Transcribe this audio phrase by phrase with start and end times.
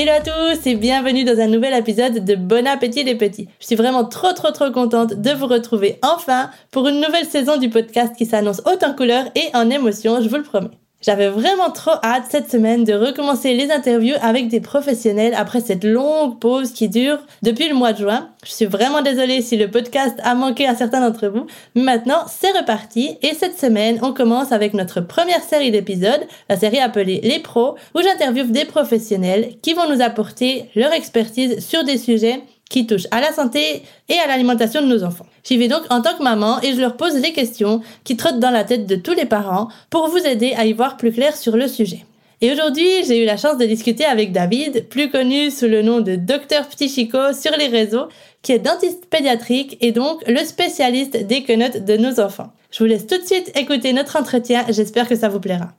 [0.00, 3.48] Hello à tous et bienvenue dans un nouvel épisode de Bon Appétit les Petits.
[3.58, 7.56] Je suis vraiment trop trop trop contente de vous retrouver enfin pour une nouvelle saison
[7.56, 10.70] du podcast qui s'annonce haute en couleurs et en émotions, je vous le promets.
[11.00, 15.84] J'avais vraiment trop hâte cette semaine de recommencer les interviews avec des professionnels après cette
[15.84, 18.30] longue pause qui dure depuis le mois de juin.
[18.44, 22.24] Je suis vraiment désolée si le podcast a manqué à certains d'entre vous, mais maintenant
[22.26, 27.20] c'est reparti et cette semaine on commence avec notre première série d'épisodes, la série appelée
[27.22, 32.42] Les Pros, où j'interviewe des professionnels qui vont nous apporter leur expertise sur des sujets
[32.68, 35.26] qui touchent à la santé et à l'alimentation de nos enfants.
[35.44, 38.40] J'y vais donc en tant que maman et je leur pose les questions qui trottent
[38.40, 41.36] dans la tête de tous les parents pour vous aider à y voir plus clair
[41.36, 42.04] sur le sujet.
[42.40, 46.00] Et aujourd'hui, j'ai eu la chance de discuter avec David, plus connu sous le nom
[46.00, 48.06] de Docteur Petit Chico sur les réseaux,
[48.42, 52.52] qui est dentiste pédiatrique et donc le spécialiste des quenottes de nos enfants.
[52.70, 55.72] Je vous laisse tout de suite écouter notre entretien, j'espère que ça vous plaira.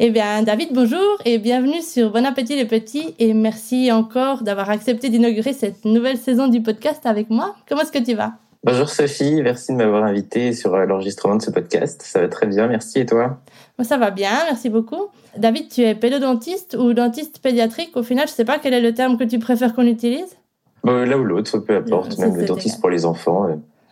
[0.00, 4.68] Eh bien, David, bonjour et bienvenue sur Bon Appétit les Petits et merci encore d'avoir
[4.68, 7.54] accepté d'inaugurer cette nouvelle saison du podcast avec moi.
[7.68, 8.32] Comment est-ce que tu vas?
[8.64, 12.02] Bonjour Sophie, merci de m'avoir invité sur euh, l'enregistrement de ce podcast.
[12.04, 12.98] Ça va très bien, merci.
[12.98, 13.38] Et toi?
[13.78, 15.10] Moi, ça va bien, merci beaucoup.
[15.36, 17.96] David, tu es pédodontiste ou dentiste pédiatrique?
[17.96, 20.36] Au final, je ne sais pas quel est le terme que tu préfères qu'on utilise
[20.82, 23.46] bon, L'un ou l'autre, peu importe, même le dentiste pour les enfants.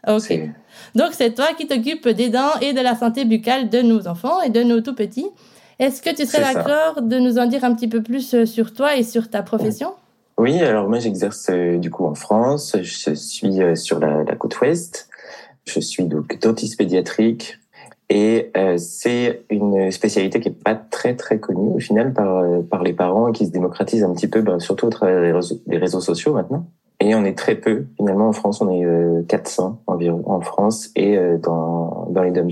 [0.08, 0.50] Euh, ok.
[0.96, 4.41] Donc, c'est toi qui t'occupes des dents et de la santé buccale de nos enfants
[4.41, 5.28] et de nos tout petits.
[5.78, 8.72] Est-ce que tu serais d'accord de nous en dire un petit peu plus euh, sur
[8.72, 9.93] toi et sur ta profession?
[10.38, 14.60] Oui, alors moi j'exerce euh, du coup en France, je suis euh, sur la, côte
[14.60, 15.09] ouest,
[15.66, 17.59] je suis donc dentiste pédiatrique.
[18.15, 22.93] Et c'est une spécialité qui est pas très très connue au final par, par les
[22.93, 26.34] parents et qui se démocratise un petit peu, bah, surtout au travers des réseaux sociaux
[26.34, 26.66] maintenant.
[27.04, 27.86] Et on est très peu.
[27.96, 32.30] Finalement, en France, on est 400 euh, environ en France et euh, dans, dans les
[32.30, 32.48] dom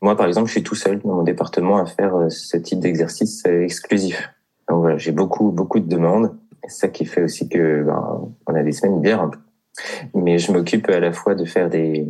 [0.00, 2.80] Moi, par exemple, je suis tout seul dans mon département à faire euh, ce type
[2.80, 4.30] d'exercice exclusif.
[4.70, 6.34] Donc voilà, j'ai beaucoup, beaucoup de demandes.
[6.66, 9.30] C'est ça qui fait aussi que ben, on a des semaines bien
[10.14, 12.08] Mais je m'occupe à la fois de faire des,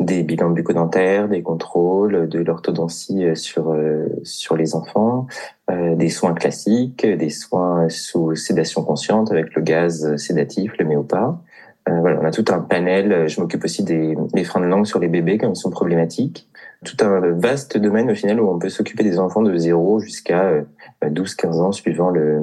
[0.00, 5.26] des bilans bucco-dentaires, des contrôles, de l'orthodontie euh, sur euh, sur les enfants,
[5.70, 11.38] euh, des soins classiques, des soins sous sédation consciente avec le gaz sédatif, le méopa.
[11.86, 13.28] voilà, on a tout un panel.
[13.28, 16.48] Je m'occupe aussi des, des freins de langue sur les bébés quand ils sont problématiques.
[16.84, 20.64] Tout un vaste domaine au final où on peut s'occuper des enfants de 0 jusqu'à
[21.02, 22.40] 12-15 ans suivant le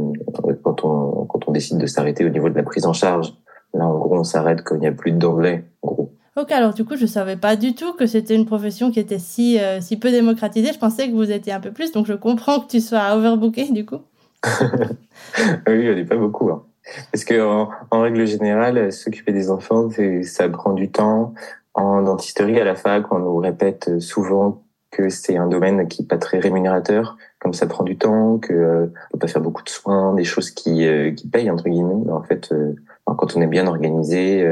[0.63, 3.33] quand on quand on décide de s'arrêter au niveau de la prise en charge.
[3.73, 6.06] Là, en gros, on s'arrête quand il n'y a plus d'anglais, en gros.
[6.37, 9.17] Ok, alors du coup, je savais pas du tout que c'était une profession qui était
[9.17, 10.71] si, euh, si peu démocratisée.
[10.71, 13.71] Je pensais que vous étiez un peu plus, donc je comprends que tu sois overbooké
[13.71, 14.01] du coup.
[15.67, 16.51] oui, on n'est pas beaucoup.
[16.51, 16.63] Hein.
[17.11, 19.89] Parce que en, règle générale, s'occuper des enfants,
[20.21, 21.33] ça prend du temps.
[21.73, 26.07] En dentisterie à la fac, on nous répète souvent que c'est un domaine qui n'est
[26.07, 29.69] pas très rémunérateur, comme ça prend du temps, que euh, peut pas faire beaucoup de
[29.69, 32.11] soins, des choses qui, euh, qui payent entre guillemets.
[32.11, 32.73] En fait, euh,
[33.05, 34.45] quand on est bien organisé,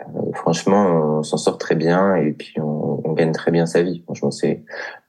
[0.00, 3.82] euh, franchement, on s'en sort très bien et puis on, on, gagne très bien sa
[3.82, 4.02] vie.
[4.04, 4.62] Franchement, c'est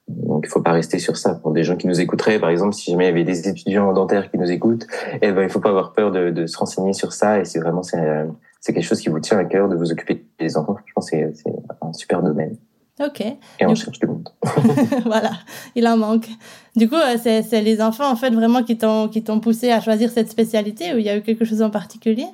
[0.07, 1.35] donc il faut pas rester sur ça.
[1.35, 3.93] Pour des gens qui nous écouteraient, par exemple, si jamais il y avait des étudiants
[3.93, 4.87] dentaires qui nous écoutent,
[5.21, 7.39] eh ben il faut pas avoir peur de, de se renseigner sur ça.
[7.39, 8.25] Et c'est vraiment c'est euh,
[8.59, 10.75] c'est quelque chose qui vous tient à cœur de vous occuper des enfants.
[10.85, 11.51] Je pense c'est c'est
[11.81, 12.57] un super domaine.
[12.99, 13.21] Ok.
[13.21, 14.29] Et on cherche du monde.
[15.05, 15.31] voilà,
[15.75, 16.27] il en manque.
[16.75, 19.79] Du coup, euh, c'est les enfants en fait vraiment qui t'ont qui t'ont poussé à
[19.79, 22.27] choisir cette spécialité ou il y a eu quelque chose en particulier?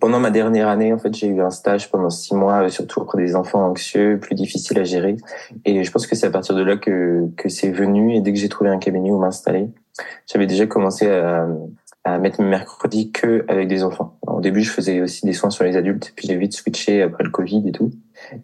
[0.00, 3.00] Pendant ma dernière année, en fait, j'ai eu un stage pendant six mois, euh, surtout
[3.00, 5.16] auprès des enfants anxieux, plus difficiles à gérer.
[5.64, 8.14] Et je pense que c'est à partir de là que, que c'est venu.
[8.14, 9.68] Et dès que j'ai trouvé un cabinet où m'installer,
[10.26, 11.48] j'avais déjà commencé à,
[12.04, 14.18] à mettre mes mercredis que avec des enfants.
[14.26, 17.24] au début, je faisais aussi des soins sur les adultes, puis j'ai vite switché après
[17.24, 17.90] le Covid et tout.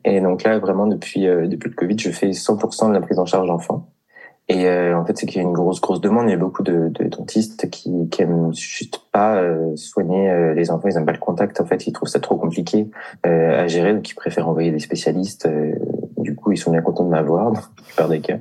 [0.04, 3.18] Et donc là, vraiment, depuis, euh, depuis le Covid, je fais 100% de la prise
[3.18, 3.88] en charge d'enfants.
[4.48, 6.28] Et euh, en fait, c'est qu'il y a une grosse, grosse demande.
[6.28, 10.52] Il y a beaucoup de, de dentistes qui, qui aiment juste pas euh, soigner euh,
[10.52, 10.88] les enfants.
[10.88, 11.60] Ils n'aiment pas le contact.
[11.60, 12.90] En fait, ils trouvent ça trop compliqué
[13.22, 15.48] à gérer, donc ils préfèrent envoyer des spécialistes.
[16.18, 18.38] du coup, ils sont bien contents de m'avoir dans la plupart des cas.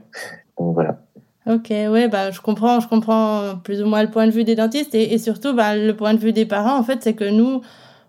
[0.60, 1.00] Donc voilà.
[1.46, 4.56] Ok, ouais, bah je comprends, je comprends plus ou moins le point de vue des
[4.56, 7.30] dentistes et, et surtout bah, le point de vue des parents en fait, c'est que
[7.30, 7.62] nous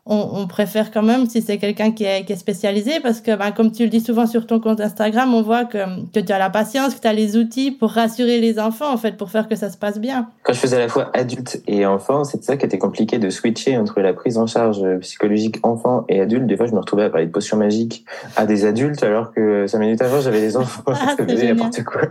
[0.07, 3.35] on, on, préfère quand même si c'est quelqu'un qui est, qui est, spécialisé parce que,
[3.35, 5.79] ben, comme tu le dis souvent sur ton compte Instagram, on voit que,
[6.13, 8.99] que tu as la patience, que tu as les outils pour rassurer les enfants, en
[8.99, 10.29] fait, pour faire que ça se passe bien.
[10.43, 13.31] Quand je faisais à la fois adulte et enfant, c'est ça qui était compliqué de
[13.31, 16.47] switcher entre la prise en charge psychologique enfant et adulte.
[16.47, 18.05] Des fois, je me retrouvais à parler de potions magiques
[18.37, 20.83] à des adultes alors que cinq minutes avant, j'avais des enfants.
[21.07, 22.03] Ah, n'importe quoi.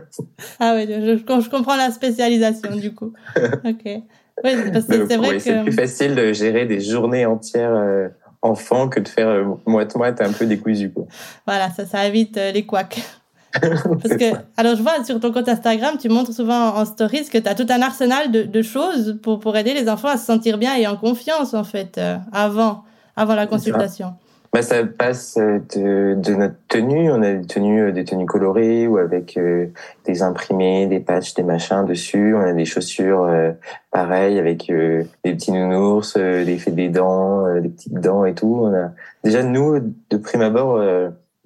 [0.60, 3.14] Ah oui, je, je comprends la spécialisation du coup.
[3.66, 4.04] ok.
[4.44, 8.08] Oui, c'est vrai que c'est plus facile de gérer des journées entières euh,
[8.42, 10.92] enfants que de faire euh, moite-moite un peu décousu.
[10.92, 11.06] Quoi.
[11.46, 13.02] Voilà, ça, ça évite euh, les couacs.
[13.62, 17.38] Parce que, alors je vois sur ton compte Instagram, tu montres souvent en stories que
[17.38, 20.26] tu as tout un arsenal de, de, choses pour, pour aider les enfants à se
[20.26, 22.02] sentir bien et en confiance, en fait,
[22.32, 22.84] avant,
[23.16, 24.16] avant la consultation.
[24.54, 27.12] Bah, ça passe de, de, notre tenue.
[27.12, 29.66] On a des tenues, des tenues colorées ou avec euh,
[30.06, 32.36] des imprimés, des patchs, des machins dessus.
[32.36, 33.52] On a des chaussures euh,
[33.90, 38.60] pareilles avec euh, des petits nounours, des faits des dents, des petites dents et tout.
[38.62, 38.92] On a
[39.24, 40.80] déjà nous de prime abord,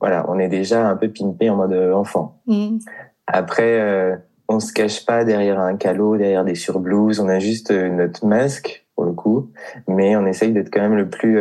[0.01, 2.41] voilà, on est déjà un peu pimpé en mode enfant.
[2.45, 2.79] Mmh.
[3.25, 4.19] Après,
[4.49, 7.21] on se cache pas derrière un calot, derrière des surblouses.
[7.21, 9.49] On a juste notre masque pour le coup,
[9.87, 11.39] mais on essaye d'être quand même le plus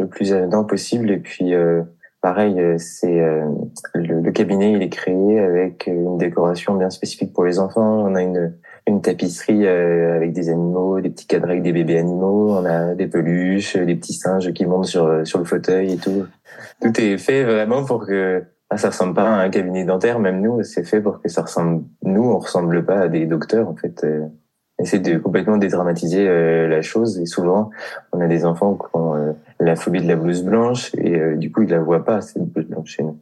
[0.00, 1.10] le plus évident possible.
[1.10, 1.82] Et puis, euh,
[2.20, 3.46] pareil, euh, c'est euh,
[3.94, 8.04] le, le, cabinet, il est créé avec une décoration bien spécifique pour les enfants.
[8.04, 8.54] On a une,
[8.86, 12.52] une tapisserie avec des animaux, des petits cadres avec des bébés animaux.
[12.52, 16.26] On a des peluches, des petits singes qui montent sur sur le fauteuil et tout.
[16.80, 20.18] Tout est fait vraiment pour que ah, ça ressemble pas à un cabinet dentaire.
[20.18, 21.84] Même nous, c'est fait pour que ça ressemble.
[22.02, 24.04] Nous, on ressemble pas à des docteurs en fait
[24.80, 27.18] essaie de complètement dédramatiser euh, la chose.
[27.18, 27.70] Et souvent,
[28.12, 31.36] on a des enfants qui ont euh, la phobie de la blouse blanche et euh,
[31.36, 33.18] du coup, ils la voient pas, cette blouse blanche chez nous.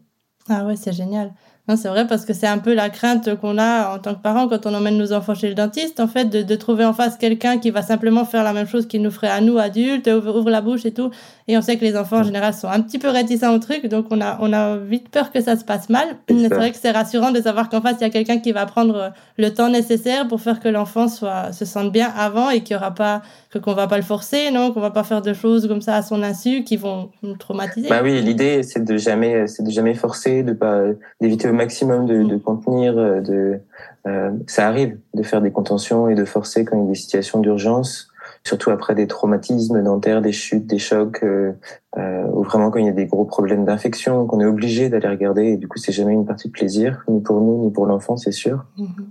[0.49, 1.33] Ah ouais, c'est génial.
[1.69, 4.23] Non, c'est vrai parce que c'est un peu la crainte qu'on a en tant que
[4.23, 6.95] parents quand on emmène nos enfants chez le dentiste, en fait, de, de trouver en
[6.95, 10.07] face quelqu'un qui va simplement faire la même chose qu'il nous ferait à nous, adultes,
[10.09, 11.11] ouvre, ouvre, la bouche et tout.
[11.47, 13.87] Et on sait que les enfants, en général, sont un petit peu réticents au truc,
[13.87, 16.07] donc on a, on a vite peur que ça se passe mal.
[16.29, 18.65] C'est vrai que c'est rassurant de savoir qu'en face, il y a quelqu'un qui va
[18.65, 22.77] prendre le temps nécessaire pour faire que l'enfant soit, se sente bien avant et qu'il
[22.77, 23.21] y aura pas,
[23.51, 25.97] que qu'on va pas le forcer, non, qu'on va pas faire de choses comme ça
[25.97, 27.89] à son insu qui vont nous traumatiser.
[27.89, 30.83] Bah oui, l'idée, c'est de jamais, c'est de jamais forcer, de pas,
[31.21, 33.61] d'éviter maximum de, contenir, euh, de
[34.07, 36.95] euh, ça arrive de faire des contentions et de forcer quand il y a des
[36.95, 38.08] situations d'urgence,
[38.49, 41.53] surtout après des traumatismes dentaires, des chutes, des chocs, euh,
[41.99, 45.09] euh, ou vraiment quand il y a des gros problèmes d'infection, qu'on est obligé d'aller
[45.09, 45.45] regarder.
[45.45, 48.17] Et du coup, c'est jamais une partie de plaisir, ni pour nous, ni pour l'enfant,
[48.17, 48.65] c'est sûr.
[48.79, 49.05] Mm-hmm.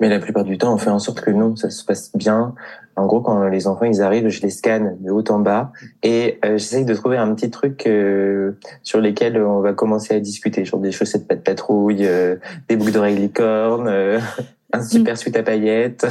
[0.00, 2.54] Mais la plupart du temps, on fait en sorte que non, ça se passe bien.
[2.98, 5.70] En gros, quand les enfants ils arrivent, je les scanne de haut en bas
[6.02, 10.20] et euh, j'essaye de trouver un petit truc euh, sur lesquels on va commencer à
[10.20, 12.36] discuter, genre des chaussettes pas de patrouille, euh,
[12.68, 14.18] des boucles d'oreilles licorne, euh,
[14.72, 16.06] un super suite à paillettes.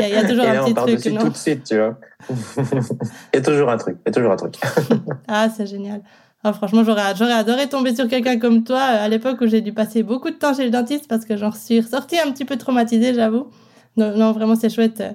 [0.00, 1.36] Il y, a toujours et un là, petit on part truc, dessus non tout de
[1.36, 1.98] suite, tu vois.
[2.30, 2.34] il
[3.34, 4.54] y a toujours un truc, il y a toujours un truc.
[5.28, 6.02] ah, c'est génial.
[6.44, 9.60] Ah, franchement, j'aurais, j'aurais adoré tomber sur quelqu'un comme toi euh, à l'époque où j'ai
[9.60, 12.44] dû passer beaucoup de temps chez le dentiste parce que j'en suis ressortie un petit
[12.44, 13.48] peu traumatisée, j'avoue.
[13.96, 15.12] Non, non, vraiment, c'est chouette, euh,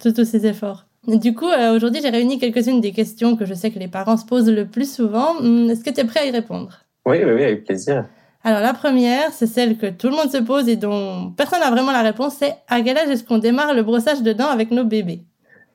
[0.00, 0.86] tous, tous ces efforts.
[1.06, 4.16] Du coup, euh, aujourd'hui, j'ai réuni quelques-unes des questions que je sais que les parents
[4.16, 5.36] se posent le plus souvent.
[5.40, 6.78] Hum, Est-ce que tu es prêt à y répondre?
[7.04, 8.06] Oui, oui, oui, avec plaisir.
[8.44, 11.70] Alors, la première, c'est celle que tout le monde se pose et dont personne n'a
[11.70, 14.72] vraiment la réponse, c'est à quel âge est-ce qu'on démarre le brossage de dents avec
[14.72, 15.22] nos bébés?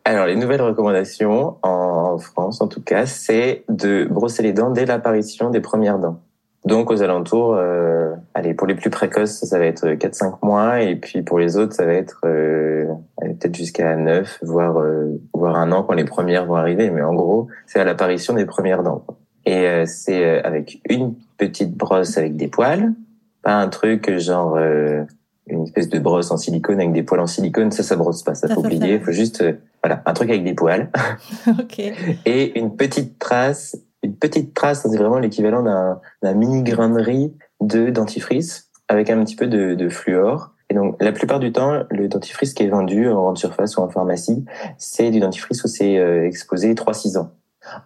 [0.04, 4.86] Alors, les nouvelles recommandations, en France en tout cas, c'est de brosser les dents dès
[4.86, 6.20] l'apparition des premières dents.
[6.66, 10.98] Donc aux alentours, euh, allez, pour les plus précoces, ça va être 4-5 mois, et
[10.98, 12.86] puis pour les autres, ça va être euh,
[13.22, 16.90] peut-être jusqu'à 9, voire, euh, voire un an quand les premières vont arriver.
[16.90, 19.06] Mais en gros, c'est à l'apparition des premières dents.
[19.46, 22.94] Et euh, c'est euh, avec une petite brosse avec des poils,
[23.44, 25.04] pas un truc genre euh,
[25.48, 28.36] une espèce de brosse en silicone avec des poils en silicone, ça, ça brosse pas,
[28.36, 29.00] ça, Ça, faut ça, oublier.
[29.00, 29.06] ça.
[29.06, 29.54] faut juste, euh,
[29.84, 30.90] voilà, un truc avec des poils
[31.48, 31.80] Ok.
[32.26, 35.64] et une petite trace, une petite trace, c'est vraiment l'équivalent
[36.22, 40.52] d'un mini grain de riz de dentifrice avec un petit peu de, de fluor.
[40.70, 43.82] Et donc, la plupart du temps, le dentifrice qui est vendu en grande surface ou
[43.82, 44.44] en pharmacie,
[44.78, 47.32] c'est du dentifrice où c'est euh, exposé 3-6 ans.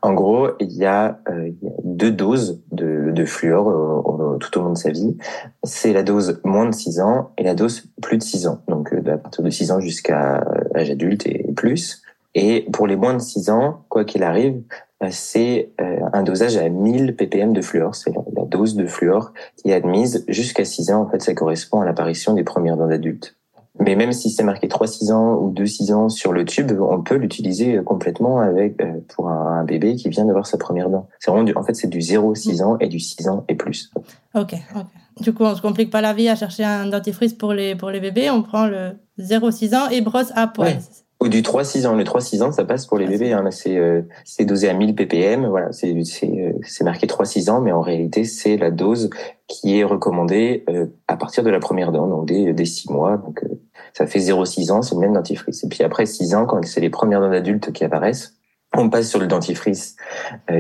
[0.02, 4.58] En gros, il y, a, euh, il y a deux doses de, fluor euh, tout
[4.60, 5.18] au long de sa vie.
[5.64, 8.62] C'est la dose moins de 6 ans et la dose plus de 6 ans.
[8.68, 12.02] Donc, euh, à partir de 6 ans jusqu'à l'âge adulte et plus.
[12.34, 14.62] Et pour les moins de 6 ans, quoi qu'il arrive,
[15.10, 15.72] c'est
[16.14, 17.96] un dosage à 1000 ppm de fluor.
[17.96, 21.02] C'est la, la dose de fluor qui est admise jusqu'à 6 ans.
[21.02, 23.36] En fait, ça correspond à l'apparition des premières dents d'adultes.
[23.80, 27.16] Mais même si c'est marqué 3-6 ans ou 2-6 ans sur le tube, on peut
[27.16, 31.08] l'utiliser complètement avec pour un, bébé qui vient d'avoir sa première dent.
[31.20, 33.92] C'est vraiment en fait, c'est du 0-6 ans et du 6 ans et plus.
[34.36, 34.86] Ok, ok.
[35.22, 37.90] Du coup, on se complique pas la vie à chercher un dentifrice pour les, pour
[37.90, 38.30] les bébés.
[38.30, 40.80] On prend le 0-6 ans et brosse à poil.
[41.22, 41.96] Ou du 3-6 ans.
[41.96, 43.32] Le 3-6 ans, ça passe pour les bébés.
[43.32, 43.48] Hein.
[43.52, 44.02] C'est euh,
[44.40, 45.46] dosé à 1000 ppm.
[45.48, 49.12] Voilà, euh, c'est marqué 3-6 ans, mais en réalité, c'est la dose
[49.52, 53.18] qui est recommandée euh, à partir de la première dent, donc des, des 6 mois.
[53.18, 53.60] Donc, euh,
[53.94, 55.64] ça fait 0-6 ans, c'est le même dentifrice.
[55.64, 58.36] Et puis après 6 ans, quand c'est les premières dents d'adultes qui apparaissent,
[58.76, 59.98] on passe sur le dentifrice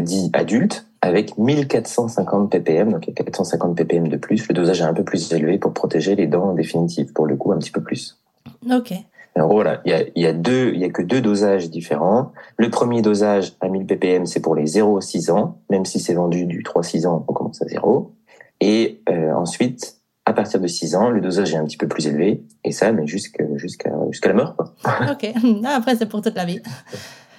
[0.01, 4.48] dit adulte avec 1450 ppm, donc il y a 450 ppm de plus.
[4.48, 7.51] Le dosage est un peu plus élevé pour protéger les dents définitives, pour le coup
[7.51, 8.19] un petit peu plus.
[8.69, 8.93] Ok.
[9.38, 11.69] En gros, voilà, il y a, y a deux, il y a que deux dosages
[11.69, 12.33] différents.
[12.57, 16.45] Le premier dosage à 1000 ppm, c'est pour les 0-6 ans, même si c'est vendu
[16.45, 18.11] du 3-6 ans, on commence à 0.
[18.62, 22.08] Et euh, ensuite, à partir de 6 ans, le dosage est un petit peu plus
[22.08, 24.56] élevé, et ça, mais jusqu'à jusqu'à jusqu'à la mort.
[24.56, 24.74] Quoi.
[25.12, 25.27] Ok,
[25.65, 26.62] après c'est pour toute la vie.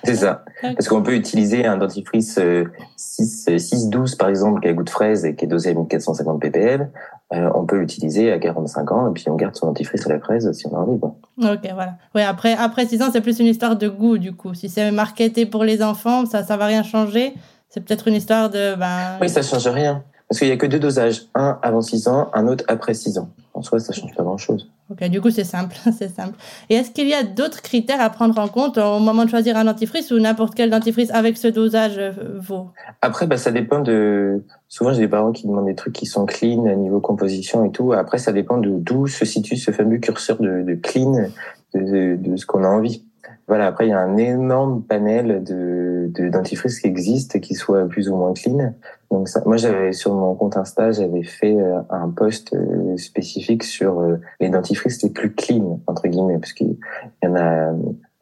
[0.05, 0.45] C'est ça.
[0.61, 5.25] Parce qu'on peut utiliser un dentifrice 6-12 euh, par exemple qui a goût de fraise
[5.25, 6.89] et qui est dosé à 1450 ppm.
[7.33, 10.19] Euh, on peut l'utiliser à 45 ans et puis on garde son dentifrice à la
[10.19, 10.99] fraise si on a envie.
[10.99, 11.15] Quoi.
[11.39, 11.95] Ok, voilà.
[12.17, 14.55] Oui, après, après 6 ans, c'est plus une histoire de goût du coup.
[14.55, 17.35] Si c'est marketé pour les enfants, ça ça va rien changer.
[17.69, 18.75] C'est peut-être une histoire de...
[18.75, 19.19] Ben...
[19.21, 20.05] Oui, ça change rien.
[20.33, 21.27] Parce qu'il n'y a que deux dosages.
[21.35, 23.29] Un avant 6 ans, un autre après 6 ans.
[23.53, 24.71] En soi, ça change pas grand-chose.
[24.89, 26.39] Ok, du coup, c'est simple, c'est simple.
[26.71, 29.59] Et est-ce qu'il y a d'autres critères à prendre en compte au moment de choisir
[29.59, 32.71] un dentifrice ou n'importe quel dentifrice avec ce dosage euh, vaut?
[33.03, 34.43] Après, bah, ça dépend de.
[34.69, 37.71] Souvent, j'ai des parents qui demandent des trucs qui sont clean à niveau composition et
[37.71, 37.93] tout.
[37.93, 41.27] Après, ça dépend de d'où se situe ce fameux curseur de, clean,
[41.75, 43.05] de, de ce qu'on a envie.
[43.49, 47.87] Voilà, après, il y a un énorme panel de, de dentifrices qui existent, qui soient
[47.87, 48.73] plus ou moins clean.
[49.13, 53.63] Donc, ça, moi, j'avais sur mon compte Insta, j'avais fait euh, un post euh, spécifique
[53.63, 56.79] sur euh, les dentifrices les plus clean, entre guillemets, parce qu'il
[57.23, 57.73] y en a,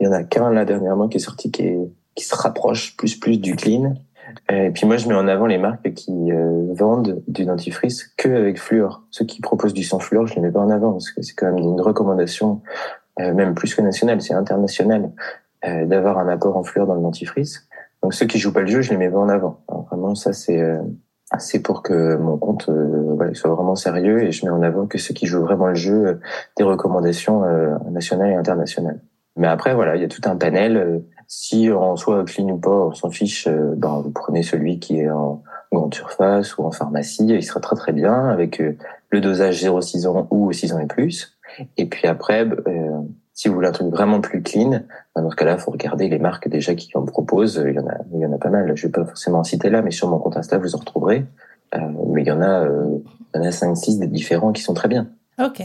[0.01, 1.79] il y en a qu'un là dernièrement qui est sorti qui, est,
[2.17, 3.95] qui se rapproche plus plus du clean.
[4.49, 6.31] Et puis moi, je mets en avant les marques qui
[6.73, 9.03] vendent du dentifrice que avec fluor.
[9.11, 11.35] Ceux qui proposent du sans fluor, je les mets pas en avant parce que c'est
[11.35, 12.63] quand même une recommandation
[13.19, 15.11] même plus que national, c'est international,
[15.65, 17.69] d'avoir un apport en fluor dans le dentifrice.
[18.03, 19.63] Donc ceux qui jouent pas le jeu, je les mets en avant.
[19.89, 20.79] vraiment, ça c'est euh,
[21.39, 22.69] c'est pour que mon compte
[23.35, 26.19] soit vraiment sérieux et je mets en avant que ceux qui jouent vraiment le jeu
[26.57, 27.45] des recommandations
[27.89, 29.01] nationales et internationales.
[29.37, 31.05] Mais après, voilà, il y a tout un panel.
[31.29, 33.47] Si on soit clean ou pas, on s'en fiche.
[33.47, 37.77] Ben, vous prenez celui qui est en grande surface ou en pharmacie, il sera très
[37.77, 38.61] très bien avec
[39.11, 41.37] le dosage 0,6 ans ou 6 ans et plus.
[41.77, 43.01] Et puis après, euh,
[43.41, 44.83] si vous voulez un truc vraiment plus clean,
[45.17, 47.63] ben, dans ce cas-là, il faut regarder les marques déjà qui en proposent.
[47.67, 48.71] Il y en a, il y en a pas mal.
[48.75, 51.25] Je vais pas forcément en citer là, mais sur mon compte Insta, vous en retrouverez.
[51.75, 51.79] Euh,
[52.13, 52.99] mais il y en a, euh,
[53.35, 55.09] il y en a 5-6 des différents qui sont très bien.
[55.43, 55.63] Ok.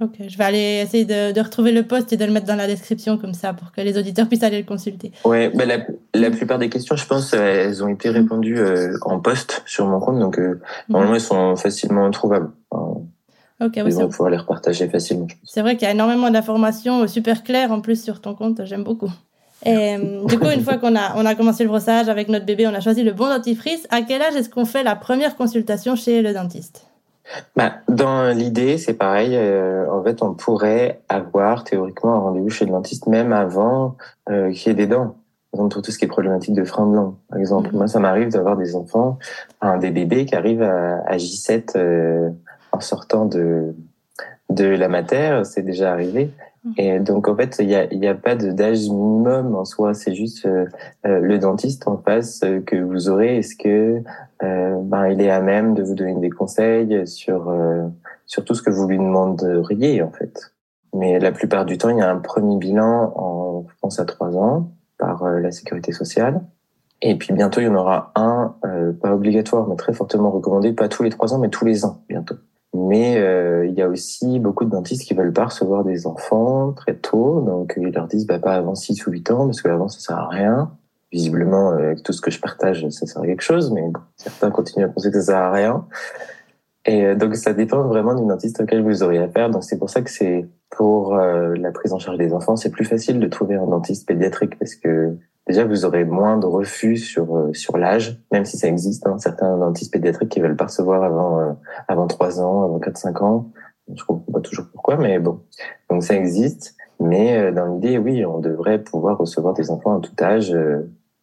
[0.00, 2.56] Ok, je vais aller essayer de, de, retrouver le post et de le mettre dans
[2.56, 5.12] la description comme ça pour que les auditeurs puissent aller le consulter.
[5.24, 5.78] Ouais, ben la,
[6.14, 10.00] la plupart des questions, je pense, elles ont été répondues euh, en post sur mon
[10.00, 10.60] compte, donc euh, mhm.
[10.88, 12.50] normalement elles sont facilement trouvables.
[13.62, 15.28] Ok, oui, pouvoir les repartager facilement.
[15.44, 18.64] C'est vrai qu'il y a énormément d'informations super claires en plus sur ton compte.
[18.64, 19.10] J'aime beaucoup.
[19.64, 22.44] Et euh, du coup, une fois qu'on a, on a commencé le brossage avec notre
[22.44, 23.86] bébé, on a choisi le bon dentifrice.
[23.90, 26.86] À quel âge est-ce qu'on fait la première consultation chez le dentiste?
[27.54, 29.36] Bah, Dans l'idée, c'est pareil.
[29.36, 33.96] Euh, en fait, on pourrait avoir théoriquement un rendez-vous chez le dentiste même avant
[34.28, 35.16] euh, qu'il y ait des dents.
[35.52, 37.70] Par exemple, pour tout ce qui est problématique de frein blanc, par exemple.
[37.70, 37.76] Mhm.
[37.76, 39.18] Moi, ça m'arrive d'avoir des enfants,
[39.80, 42.32] des bébés qui arrivent à, à J7
[42.72, 43.74] en sortant de
[44.52, 46.30] de la matière, c'est déjà arrivé.
[46.64, 46.72] Mmh.
[46.76, 50.14] Et donc en fait, il n'y a, y a pas d'âge minimum en soi, c'est
[50.14, 50.66] juste euh,
[51.06, 53.38] euh, le dentiste en face euh, que vous aurez.
[53.38, 54.02] Est-ce que
[54.40, 57.52] ben il est à même de vous donner des conseils sur
[58.26, 60.52] sur tout ce que vous lui demanderiez en fait?
[60.94, 64.36] Mais la plupart du temps, il y a un premier bilan en France à trois
[64.36, 66.42] ans par la sécurité sociale.
[67.00, 68.54] Et puis bientôt, il y en aura un,
[69.00, 72.02] pas obligatoire, mais très fortement recommandé, pas tous les trois ans, mais tous les ans
[72.08, 72.36] bientôt.
[72.74, 76.72] Mais euh, il y a aussi beaucoup de dentistes qui veulent pas recevoir des enfants
[76.72, 79.88] très tôt, donc ils leur disent bah, pas avant 6 ou 8 ans, parce qu'avant
[79.88, 80.72] ça sert à rien.
[81.12, 83.84] Visiblement, avec tout ce que je partage, ça sert à quelque chose, mais
[84.16, 85.86] certains continuent à penser que ça sert à rien.
[86.84, 89.50] Et euh, donc ça dépend vraiment du dentiste auquel vous auriez affaire.
[89.50, 92.70] Donc c'est pour ça que c'est pour euh, la prise en charge des enfants, c'est
[92.70, 95.16] plus facile de trouver un dentiste pédiatrique parce que
[95.52, 99.06] déjà vous aurez moins de refus sur euh, sur l'âge, même si ça existe.
[99.06, 101.52] Hein, certains dentistes pédiatriques qui veulent pas recevoir avant euh,
[101.88, 103.50] avant trois ans, avant quatre cinq ans.
[103.94, 105.40] Je comprends pas toujours pourquoi, mais bon.
[105.90, 106.76] Donc ça existe.
[107.00, 110.56] Mais euh, dans l'idée, oui, on devrait pouvoir recevoir des enfants à tout âge,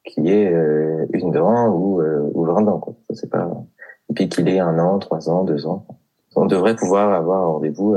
[0.04, 0.54] qui est
[1.14, 2.02] une dent ou
[2.34, 2.80] ou vingt dents.
[2.80, 2.94] Quoi.
[3.08, 3.50] Ça c'est pas.
[4.10, 5.86] Et puis qu'il ait un an, trois ans, deux ans.
[6.36, 7.96] On devrait pouvoir avoir un rendez-vous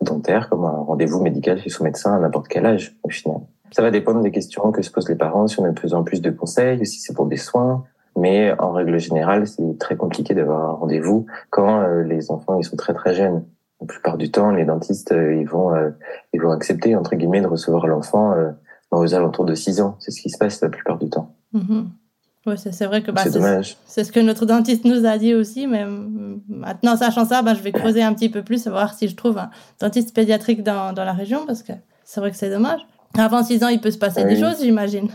[0.00, 3.40] dentaire comme un rendez-vous médical chez son médecin à n'importe quel âge au final.
[3.74, 6.22] Ça va dépendre des questions que se posent les parents, si on a besoin plus
[6.22, 7.82] de conseils, si c'est pour des soins.
[8.16, 12.62] Mais en règle générale, c'est très compliqué d'avoir un rendez-vous quand euh, les enfants ils
[12.62, 13.44] sont très très jeunes.
[13.80, 15.90] La plupart du temps, les dentistes euh, ils vont euh,
[16.32, 18.32] ils vont accepter entre guillemets de recevoir l'enfant
[18.92, 19.96] aux alentours de 6 ans.
[19.98, 21.34] C'est ce qui se passe la plupart du temps.
[21.52, 21.84] Mm-hmm.
[22.46, 23.76] Oui, c'est vrai que bah, c'est dommage.
[23.86, 25.84] C'est ce que notre dentiste nous a dit aussi, mais
[26.46, 29.38] maintenant, sachant ça, bah, je vais creuser un petit peu plus, voir si je trouve
[29.38, 29.50] un
[29.80, 31.72] dentiste pédiatrique dans, dans la région, parce que
[32.04, 32.86] c'est vrai que c'est dommage.
[33.18, 35.08] Avant 6 ans, il peut se passer des choses, j'imagine.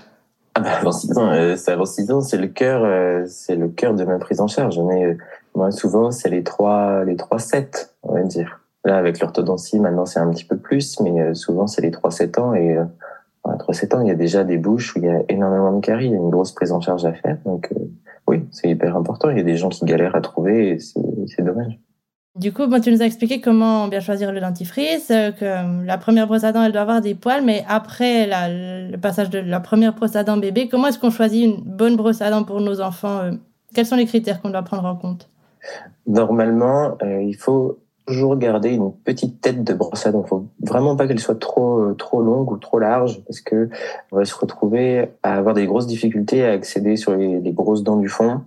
[0.56, 3.68] Ah bah, avant 6 ans, euh, avant 6 ans, c'est le cœur, euh, c'est le
[3.68, 4.80] cœur de ma prise en charge.
[4.80, 5.18] Mais euh,
[5.56, 8.62] moi, souvent, c'est les 3, les 3 7, on va dire.
[8.86, 12.40] Là, avec l'orthodontie, maintenant, c'est un petit peu plus, mais euh, souvent, c'est les 3-7
[12.40, 15.22] ans et à 3-7 ans, il y a déjà des bouches où il y a
[15.28, 17.38] énormément de caries, il y a une grosse prise en charge à faire.
[17.46, 17.74] Donc,
[18.28, 19.30] oui, c'est hyper important.
[19.30, 21.78] Il y a des gens qui galèrent à trouver et c'est dommage.
[22.36, 25.98] Du coup, tu nous as expliqué comment bien choisir le dentifrice, euh, que euh, la
[25.98, 29.60] première brosse à dents, elle doit avoir des poils, mais après le passage de la
[29.60, 32.62] première brosse à dents bébé, comment est-ce qu'on choisit une bonne brosse à dents pour
[32.62, 33.32] nos enfants
[33.74, 35.28] Quels sont les critères qu'on doit prendre en compte?
[36.06, 40.24] Normalement, il faut toujours garder une petite tête de brosse à dents.
[40.24, 43.70] Faut vraiment pas qu'elle soit trop euh, trop longue ou trop large parce que
[44.12, 47.98] on va se retrouver à avoir des grosses difficultés à accéder sur les, grosses dents
[47.98, 48.42] du fond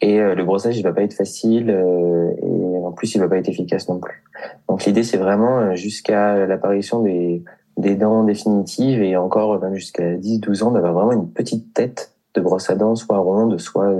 [0.00, 3.28] et euh, le brossage il va pas être facile euh, et en plus il va
[3.28, 4.22] pas être efficace non plus.
[4.68, 7.42] Donc l'idée c'est vraiment jusqu'à l'apparition des
[7.76, 12.40] des dents définitives et encore même jusqu'à 10-12 ans d'avoir vraiment une petite tête de
[12.40, 13.94] brosse à dents soit ronde soit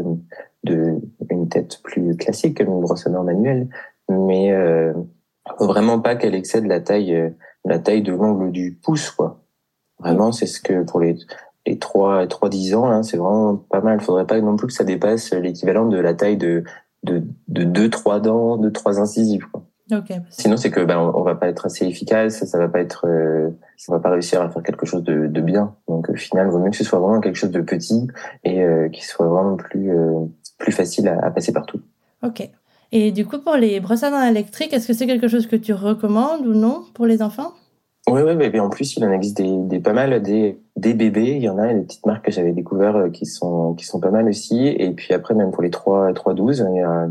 [0.64, 0.94] de
[1.30, 3.68] une tête plus classique comme une brosse à dents manuelle
[4.08, 4.92] mais euh,
[5.58, 7.30] vraiment pas qu'elle excède la taille euh,
[7.64, 9.42] la taille de l'ongle du pouce quoi.
[9.98, 11.16] Vraiment, c'est ce que pour les
[11.66, 14.00] les 3 3 10 ans c'est vraiment pas mal.
[14.00, 16.64] Faudrait pas non plus que ça dépasse l'équivalent de la taille de
[17.02, 19.62] de de deux trois dents, de trois incisives quoi.
[19.92, 20.16] Okay.
[20.30, 23.50] Sinon, c'est que ben on, va pas être assez efficace, ça va pas être, euh,
[23.76, 25.76] ça va pas réussir à faire quelque chose de, de bien.
[25.86, 28.08] Donc au final, il vaut mieux que ce soit vraiment quelque chose de petit
[28.42, 30.24] et euh, qui soit vraiment plus euh,
[30.58, 31.80] plus facile à, à passer partout.
[32.24, 32.50] Ok.
[32.90, 35.56] Et du coup, pour les brosses à dents électriques, est-ce que c'est quelque chose que
[35.56, 37.52] tu recommandes ou non pour les enfants?
[38.08, 41.34] Oui, oui, mais en plus, il en existe des, des pas mal, des, des bébés.
[41.36, 43.98] Il y en a des petites marques que j'avais découvert euh, qui sont, qui sont
[43.98, 44.68] pas mal aussi.
[44.68, 47.08] Et puis après, même pour les 3, 3 12, il y a,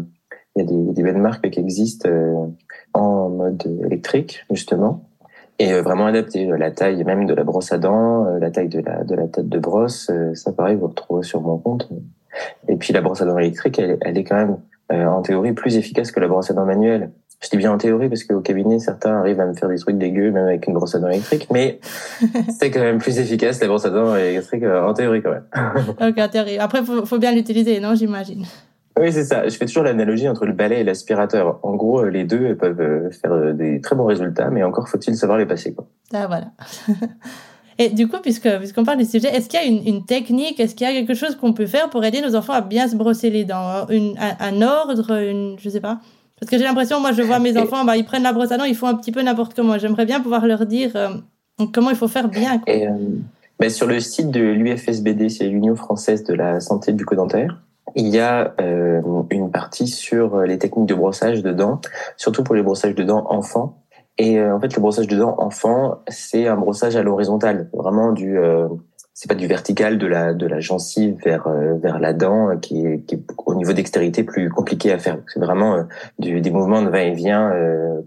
[0.56, 2.48] il y a des, des belles marques qui existent euh,
[2.94, 5.10] en mode électrique, justement.
[5.60, 6.46] Et euh, vraiment adapté.
[6.46, 9.50] La taille même de la brosse à dents, la taille de la, de la tête
[9.50, 11.90] de brosse, ça pareil, vous retrouvez sur mon compte.
[12.70, 14.58] Et puis la brosse à dents électrique, elle, elle est quand même
[14.90, 17.12] en théorie plus efficace que la brosse à dents manuelle.
[17.42, 19.98] Je dis bien en théorie parce qu'au cabinet, certains arrivent à me faire des trucs
[19.98, 21.80] dégueux même avec une brosse à dents électrique, mais
[22.60, 25.46] c'est quand même plus efficace la brosse à dents électrique euh, en théorie quand même.
[26.10, 26.58] ok, en théorie.
[26.58, 28.46] Après, faut, faut bien l'utiliser, non J'imagine.
[28.98, 29.48] Oui, c'est ça.
[29.48, 31.60] Je fais toujours l'analogie entre le balai et l'aspirateur.
[31.64, 35.46] En gros, les deux peuvent faire des très bons résultats, mais encore faut-il savoir les
[35.46, 35.74] passer.
[35.74, 35.86] Quoi.
[36.14, 36.52] Ah, voilà.
[37.78, 40.60] Et du coup, puisque puisqu'on parle du sujet, est-ce qu'il y a une, une technique,
[40.60, 42.88] est-ce qu'il y a quelque chose qu'on peut faire pour aider nos enfants à bien
[42.88, 43.86] se brosser les dents?
[43.90, 46.00] Une, un, ordre, une, je sais pas.
[46.40, 48.58] Parce que j'ai l'impression, moi, je vois mes enfants, bah, ils prennent la brosse à
[48.58, 49.78] dents, ils font un petit peu n'importe comment.
[49.78, 51.10] J'aimerais bien pouvoir leur dire euh,
[51.74, 52.60] comment il faut faire bien.
[52.60, 52.74] Quoi.
[52.74, 52.92] Et, euh,
[53.60, 57.62] bah, sur le site de l'UFSBD, c'est l'Union française de la santé bucco-dentaire,
[57.96, 61.80] il y a euh, une partie sur les techniques de brossage de dents,
[62.18, 63.78] surtout pour les brossages de dents enfants.
[64.18, 68.12] Et euh, en fait, le brossage de dents enfant, c'est un brossage à l'horizontale, vraiment
[68.12, 68.68] du, euh,
[69.18, 72.86] c'est pas du vertical de la de la gencive vers euh, vers la dent qui
[72.86, 75.20] est, qui est au niveau dextérité plus compliqué à faire.
[75.34, 75.88] C'est vraiment
[76.20, 77.54] du, des mouvements de va-et-vient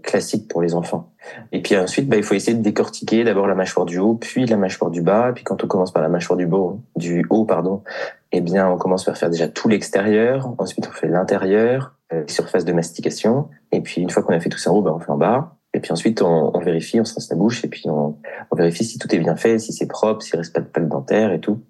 [0.03, 1.09] classiques pour les enfants.
[1.51, 4.45] Et puis ensuite, bah, il faut essayer de décortiquer d'abord la mâchoire du haut, puis
[4.45, 5.31] la mâchoire du bas.
[5.31, 7.83] Et puis quand on commence par la mâchoire du bas, du haut, pardon,
[8.31, 10.53] eh bien on commence par faire déjà tout l'extérieur.
[10.59, 13.49] Ensuite, on fait l'intérieur, les surfaces de mastication.
[13.71, 15.17] Et puis une fois qu'on a fait tout ça en haut, bah, on fait en
[15.17, 15.55] bas.
[15.79, 18.17] Et puis ensuite, on, on vérifie, on se rince la bouche et puis on,
[18.51, 20.89] on vérifie si tout est bien fait, si c'est propre, s'il reste pas de pâle
[20.89, 21.61] dentaire et tout.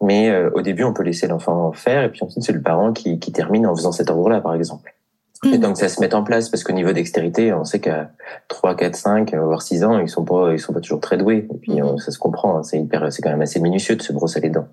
[0.00, 2.92] Mais euh, au début, on peut laisser l'enfant faire et puis ensuite, c'est le parent
[2.92, 4.94] qui, qui termine en faisant cet ordre-là, par exemple.
[5.52, 8.12] Et donc, ça se met en place parce qu'au niveau dextérité, on sait qu'à
[8.46, 11.48] 3, 4, 5, voire 6 ans, ils sont pas, ils sont pas toujours très doués.
[11.52, 11.98] Et puis, mm-hmm.
[11.98, 12.58] ça se comprend.
[12.58, 12.62] Hein.
[12.62, 14.68] c'est hyper, c'est quand même assez minutieux de se brosser les dents.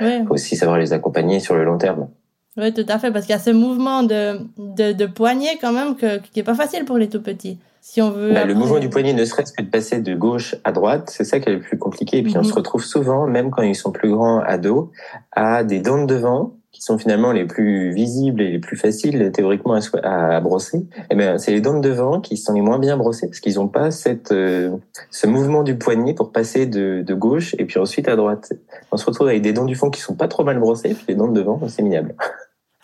[0.00, 2.08] Il faut aussi savoir les accompagner sur le long terme.
[2.56, 5.72] Oui, tout à fait, parce qu'il y a ce mouvement de, de, de poignet quand
[5.72, 7.58] même que, qui est pas facile pour les tout petits.
[7.82, 8.32] Si on veut.
[8.32, 11.24] Bah, le mouvement du poignet, ne serait-ce que de passer de gauche à droite, c'est
[11.24, 12.18] ça qui est le plus compliqué.
[12.18, 12.56] Et puis on se mhm.
[12.56, 14.88] retrouve souvent, même quand ils sont plus grands ados,
[15.32, 19.30] à des dents de devant qui sont finalement les plus visibles et les plus faciles
[19.32, 20.78] théoriquement à, à brosser.
[20.78, 23.40] Et eh ben c'est les dents de devant qui sont les moins bien brossées parce
[23.40, 24.76] qu'ils n'ont pas cette euh,
[25.10, 28.52] ce mouvement du poignet pour passer de, de gauche et puis ensuite à droite.
[28.92, 31.04] On se retrouve avec des dents du fond qui sont pas trop mal brossées, puis
[31.08, 32.14] les dents de devant c'est minable.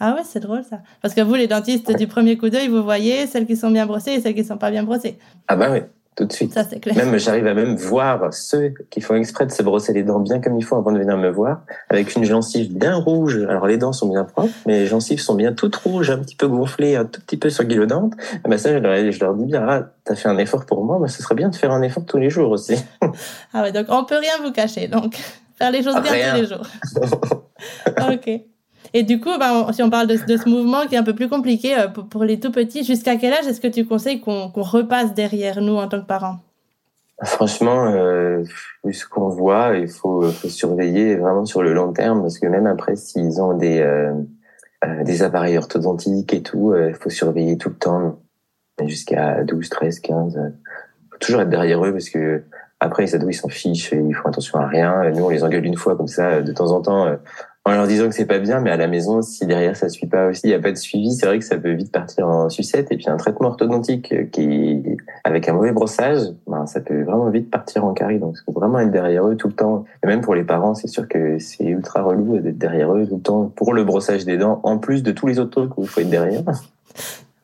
[0.00, 0.78] Ah ouais, c'est drôle ça.
[1.00, 3.86] Parce que vous, les dentistes du premier coup d'œil, vous voyez celles qui sont bien
[3.86, 5.18] brossées et celles qui sont pas bien brossées.
[5.48, 5.80] Ah bah oui.
[6.16, 6.52] tout de suite.
[6.52, 6.96] Ça, c'est clair.
[6.96, 10.40] Même, j'arrive à même voir ceux qui font exprès de se brosser les dents bien
[10.40, 13.38] comme il faut avant de venir me voir, avec une gencive bien rouge.
[13.48, 16.36] Alors, les dents sont bien propres, mais les gencives sont bien toutes rouges, un petit
[16.36, 18.14] peu gonflées, un tout petit peu sanguinolentes.
[18.44, 20.84] Et ben, ça, je leur, je leur dis bien, ah, t'as fait un effort pour
[20.84, 22.74] moi, mais ce serait bien de faire un effort tous les jours aussi.
[23.52, 25.16] ah ouais, donc on peut rien vous cacher, donc
[25.54, 26.34] faire les choses bien Rien.
[26.34, 26.66] tous les jours.
[28.12, 28.42] ok.
[28.94, 31.28] Et du coup, bah, si on parle de, ce mouvement qui est un peu plus
[31.28, 35.14] compliqué euh, pour, les tout petits, jusqu'à quel âge est-ce que tu conseilles qu'on repasse
[35.14, 36.38] derrière nous en tant que parents?
[37.24, 38.42] Franchement, euh,
[38.90, 42.66] ce qu'on voit, il faut, faut surveiller vraiment sur le long terme parce que même
[42.66, 44.12] après, s'ils ont des, euh,
[44.84, 48.18] euh, des appareils orthodontiques et tout, euh, il faut surveiller tout le temps
[48.84, 50.36] jusqu'à 12, 13, 15.
[50.36, 50.48] euh,
[51.10, 52.42] faut toujours être derrière eux parce que
[52.80, 55.08] après, ils s'en fichent et ils font attention à rien.
[55.10, 57.16] Nous, on les engueule une fois comme ça, de temps en temps, euh,
[57.64, 60.06] en leur disant que c'est pas bien, mais à la maison, si derrière ça suit
[60.06, 62.26] pas aussi, il y a pas de suivi, c'est vrai que ça peut vite partir
[62.26, 62.90] en sucette.
[62.90, 64.82] Et puis un traitement orthodontique euh, qui,
[65.22, 68.18] avec un mauvais brossage, ben, ça peut vraiment vite partir en carie.
[68.18, 69.84] Donc, il faut vraiment être derrière eux tout le temps.
[70.02, 73.16] Et même pour les parents, c'est sûr que c'est ultra relou d'être derrière eux tout
[73.16, 75.82] le temps pour le brossage des dents, en plus de tous les autres trucs où
[75.82, 76.42] il faut être derrière.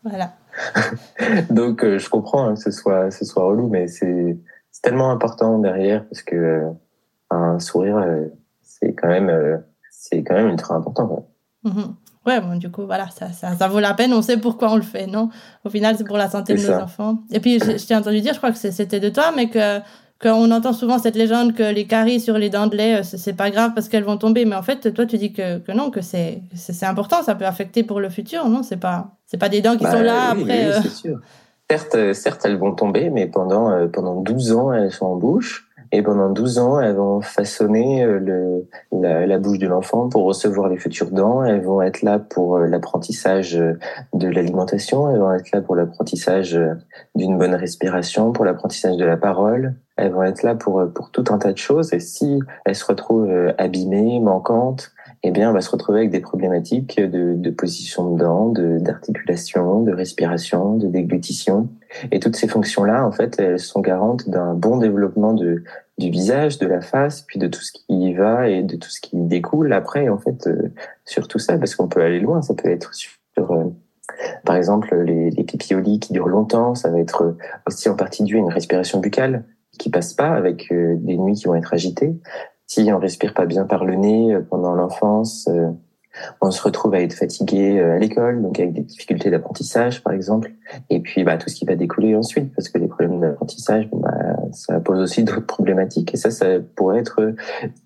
[0.03, 0.33] Voilà.
[1.51, 4.37] Donc, euh, je comprends hein, que ce soit, ce soit relou, mais c'est
[4.83, 6.71] tellement important derrière parce que euh,
[7.31, 8.27] un sourire, euh,
[8.63, 9.63] c'est quand même,
[10.01, 11.07] c'est quand même ultra important.
[11.09, 11.23] quoi.
[11.65, 11.95] Mhm.
[12.27, 14.13] Ouais, bon, du coup, voilà, ça, ça, ça vaut la peine.
[14.13, 15.31] On sait pourquoi on le fait, non?
[15.65, 16.83] Au final, c'est pour la santé de nos ça.
[16.85, 17.19] enfants.
[17.33, 19.81] Et puis, je, je t'ai entendu dire, je crois que c'était de toi, mais que
[20.21, 23.35] qu'on entend souvent cette légende que les caries sur les dents de lait, euh, c'est
[23.37, 24.45] pas grave parce qu'elles vont tomber.
[24.45, 26.43] Mais en fait, toi, tu dis que, que non, que c'est
[26.83, 28.63] important, ça peut affecter pour le futur, non?
[28.63, 30.67] C'est pas c'est pas des dents qui Bah, sont là oui, après.
[30.67, 31.21] oui, euh, sûr.
[31.71, 35.17] Certes, euh, certes, elles vont tomber, mais pendant, euh, pendant 12 ans, elles sont en
[35.17, 35.68] bouche.
[35.93, 40.25] Et pendant 12 ans, elles vont façonner euh, le, la, la bouche de l'enfant pour
[40.25, 41.43] recevoir les futures dents.
[41.45, 43.79] Elles vont être là pour euh, l'apprentissage euh,
[44.13, 45.11] de l'alimentation.
[45.11, 46.59] Elles vont être là pour l'apprentissage
[47.15, 49.75] d'une bonne respiration, pour l'apprentissage de la parole.
[49.97, 51.93] Elles vont être là pour, pour tout un tas de choses.
[51.93, 54.93] Et si elles se retrouvent abîmées, manquantes,
[55.25, 58.79] eh bien, on va se retrouver avec des problématiques de, de position de dents, de-
[58.79, 61.69] d'articulation, de, respiration, de déglutition.
[62.11, 65.65] Et toutes ces fonctions-là, en fait, elles sont garantes d'un bon développement du
[65.99, 69.01] visage, de la face, puis de tout ce qui y va et de tout ce
[69.01, 70.73] qui découle après, en fait, euh,
[71.05, 72.43] sur tout ça, parce qu'on peut aller loin.
[72.43, 73.65] Ça peut être sur, euh,
[74.45, 76.75] par exemple, les, les pipiolis qui durent longtemps.
[76.75, 79.45] Ça va être aussi en partie dû à une respiration buccale
[79.79, 82.19] qui passe pas avec euh, des nuits qui vont être agitées.
[82.67, 85.49] Si on respire pas bien par le nez pendant l'enfance,
[86.41, 90.13] on se retrouve à être fatigué euh, à l'école, donc avec des difficultés d'apprentissage par
[90.13, 90.53] exemple,
[90.91, 94.11] et puis bah, tout ce qui va découler ensuite, parce que les problèmes d'apprentissage, bah,
[94.53, 97.35] ça pose aussi d'autres problématiques, et ça, ça pourrait être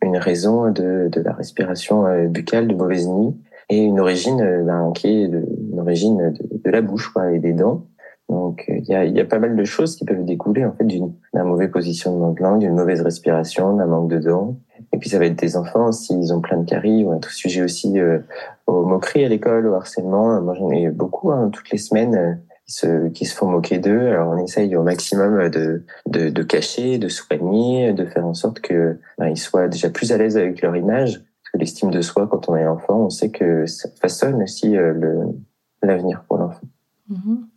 [0.03, 3.35] une raison de, de la respiration euh, buccale de mauvaise nuit,
[3.69, 7.33] et une origine euh, ben, qui est de, une origine de, de la bouche quoi,
[7.33, 7.87] et des dents.
[8.29, 10.85] Donc il y, a, y a pas mal de choses qui peuvent découler en fait
[10.85, 14.57] d'une- d'un mauvais positionnement de langue, d'une mauvaise respiration, d'un manque de dents.
[15.03, 17.63] Puis ça va être des enfants, s'ils ont plein de caries, ils vont être sujets
[17.63, 18.21] aussi euh,
[18.69, 20.41] aux moqueries à l'école, au harcèlement.
[20.41, 22.15] Moi j'en ai beaucoup, hein, toutes les semaines,
[22.85, 24.11] euh, qui, se, font moquer d'eux.
[24.11, 29.01] Alors on essaye au maximum de, de, cacher, de soigner, de faire en sorte que
[29.19, 31.15] ben, ils soient déjà plus à l'aise avec leur image.
[31.15, 34.77] Parce que l'estime de soi, quand on est enfant, on sait que ça façonne aussi
[34.77, 35.25] euh,
[35.83, 36.69] l'avenir pour l'enfant.
[37.09, 37.49] Mhm.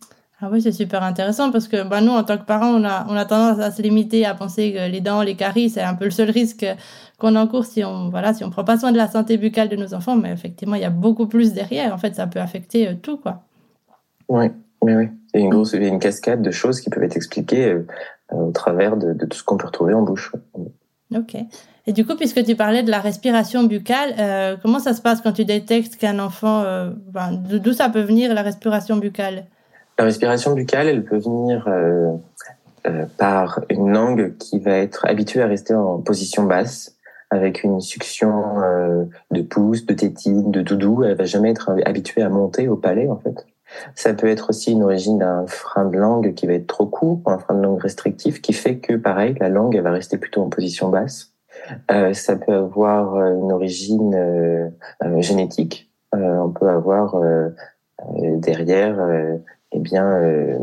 [0.46, 3.04] Ah oui, c'est super intéressant parce que bah, nous, en tant que parents, on a,
[3.08, 5.94] on a tendance à se limiter à penser que les dents, les caries, c'est un
[5.94, 6.64] peu le seul risque
[7.18, 9.74] qu'on encourt si on voilà, si on prend pas soin de la santé buccale de
[9.74, 10.14] nos enfants.
[10.14, 11.92] Mais effectivement, il y a beaucoup plus derrière.
[11.92, 13.42] En fait, ça peut affecter euh, tout, quoi.
[14.28, 14.46] Oui,
[14.82, 15.08] oui, oui.
[15.34, 17.84] Une grosse, il y a une cascade de choses qui peuvent être expliquées euh,
[18.30, 20.32] au travers de, de tout ce qu'on peut retrouver en bouche.
[21.12, 21.36] Ok.
[21.88, 25.20] Et du coup, puisque tu parlais de la respiration buccale, euh, comment ça se passe
[25.22, 26.62] quand tu détectes qu'un enfant,
[27.12, 29.46] ben, d'où ça peut venir la respiration buccale?
[29.98, 32.12] La respiration buccale, elle peut venir euh,
[32.86, 36.96] euh, par une langue qui va être habituée à rester en position basse,
[37.30, 41.02] avec une succion euh, de pouce, de tétine, de doudou.
[41.04, 43.46] Elle va jamais être habituée à monter au palais, en fait.
[43.94, 47.22] Ça peut être aussi une origine d'un frein de langue qui va être trop court,
[47.26, 50.42] un frein de langue restrictif, qui fait que, pareil, la langue elle va rester plutôt
[50.42, 51.32] en position basse.
[51.90, 54.70] Euh, ça peut avoir euh, une origine euh,
[55.20, 55.90] génétique.
[56.12, 57.14] On peut avoir
[58.38, 58.96] derrière
[59.72, 60.58] eh bien euh,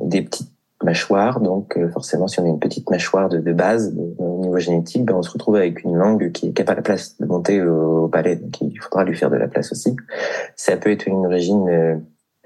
[0.00, 0.50] des petites
[0.82, 1.40] mâchoires.
[1.40, 5.04] Donc euh, forcément, si on a une petite mâchoire de, base de- au niveau génétique,
[5.04, 8.04] ben, on se retrouve avec une langue qui n'a pas la place de monter au,
[8.04, 8.36] au palais.
[8.36, 9.96] Donc il faudra lui faire de la place aussi.
[10.56, 11.96] Ça peut être une origine euh,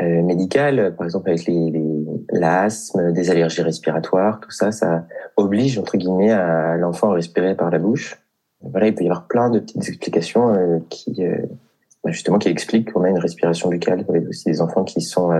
[0.00, 5.06] euh, médicale, par exemple avec les, les l'asthme, des allergies respiratoires, tout ça, ça
[5.36, 8.20] oblige entre guillemets à l'enfant à respirer par la bouche.
[8.62, 11.38] Voilà, il peut y avoir plein de petites explications euh, qui euh,
[12.04, 14.04] bah, justement qui expliquent qu'on a une respiration buccale.
[14.08, 15.32] Il y a aussi des enfants qui sont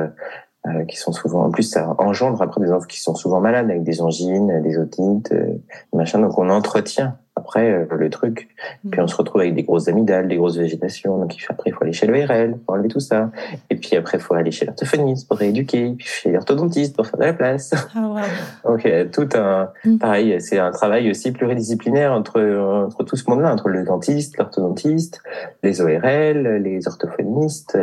[0.66, 3.40] euh, euh, qui sont souvent, en plus, ça engendre après des enfants qui sont souvent
[3.40, 5.54] malades avec des angines, des otites, euh,
[5.92, 6.18] machin.
[6.18, 8.48] Donc on entretient après euh, le truc.
[8.84, 8.90] Mm.
[8.90, 11.18] Puis on se retrouve avec des grosses amygdales, des grosses végétations.
[11.18, 13.30] Donc après, il faut aller chez l'ORL pour enlever tout ça.
[13.70, 15.94] Et puis après, il faut aller chez l'orthophoniste pour rééduquer.
[15.96, 17.72] Puis chez l'orthodontiste pour faire de la place.
[17.94, 18.18] Ah, wow.
[18.70, 19.98] Donc a tout un, Mm.
[19.98, 22.40] pareil, c'est un travail aussi pluridisciplinaire entre
[22.86, 25.22] entre tout ce monde-là, entre le dentiste, l'orthodontiste,
[25.62, 27.78] les ORL, les orthophonistes.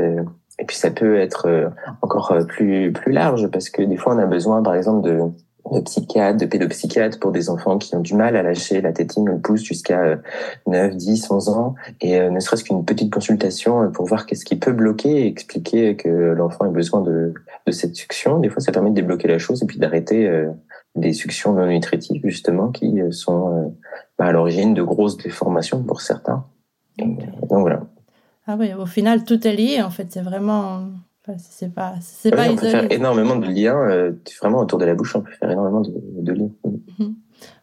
[0.60, 1.70] Et puis ça peut être euh,
[2.02, 5.20] encore euh, plus plus large parce que des fois on a besoin, par exemple, de
[5.72, 9.24] de psychiatres, de pédopsychiatres pour des enfants qui ont du mal à lâcher la tétine
[9.24, 10.16] ou le pouce jusqu'à euh,
[10.68, 11.76] 9, 10, 11 ans.
[12.02, 15.96] Et euh, ne serait-ce qu'une petite consultation pour voir qu'est-ce qui peut bloquer et expliquer
[15.96, 17.34] que l'enfant a besoin de,
[17.66, 18.40] de cette succion.
[18.40, 20.46] Des fois, ça permet de débloquer la chose et puis d'arrêter
[20.96, 23.76] des suctions non nutritives, justement, qui sont
[24.20, 26.46] bah, à l'origine de grosses déformations pour certains.
[27.00, 27.82] Donc voilà.
[28.48, 29.82] Ah oui, au final, tout est lié.
[29.82, 30.84] En fait, c'est vraiment.
[31.28, 34.78] enfin, c'est pas, c'est Ouais, pas on peut faire énormément de liens, euh, vraiment autour
[34.80, 36.50] de la bouche, on peut faire énormément de, de liens.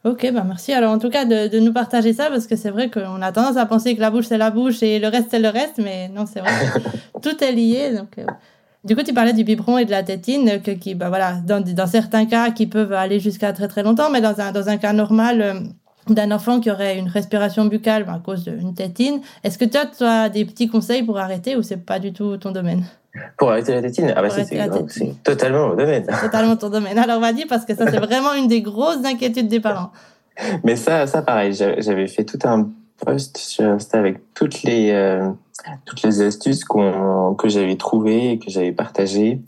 [0.04, 0.72] Ok, bah merci.
[0.72, 3.32] Alors en tout cas de, de nous partager ça parce que c'est vrai qu'on a
[3.32, 5.78] tendance à penser que la bouche c'est la bouche et le reste c'est le reste,
[5.78, 6.50] mais non, c'est vrai.
[7.22, 7.94] tout est lié.
[7.96, 8.26] Donc, euh,
[8.84, 11.34] Du coup, tu parlais du biberon et de la tétine, euh, que, qui, bah voilà,
[11.46, 14.68] dans, dans certains cas qui peuvent aller jusqu'à très très longtemps, mais dans un, dans
[14.68, 15.62] un cas normal
[16.08, 19.82] d'un enfant qui aurait une respiration buccale bah, à cause d'une tétine, est-ce que toi,
[19.86, 22.84] tu as des petits conseils pour arrêter ou c'est pas du tout ton domaine?
[23.36, 26.06] Pour arrêter la tétine, ah bah c'est totalement au domaine.
[26.20, 26.98] Totalement ton domaine.
[26.98, 29.92] Alors vas-y, parce que ça c'est vraiment une des grosses inquiétudes des parents.
[30.64, 32.70] Mais ça, ça pareil, j'a- j'avais fait tout un
[33.04, 35.28] post sur Insta avec toutes les euh,
[35.84, 39.40] toutes les astuces qu'on que j'avais trouvées et que j'avais partagées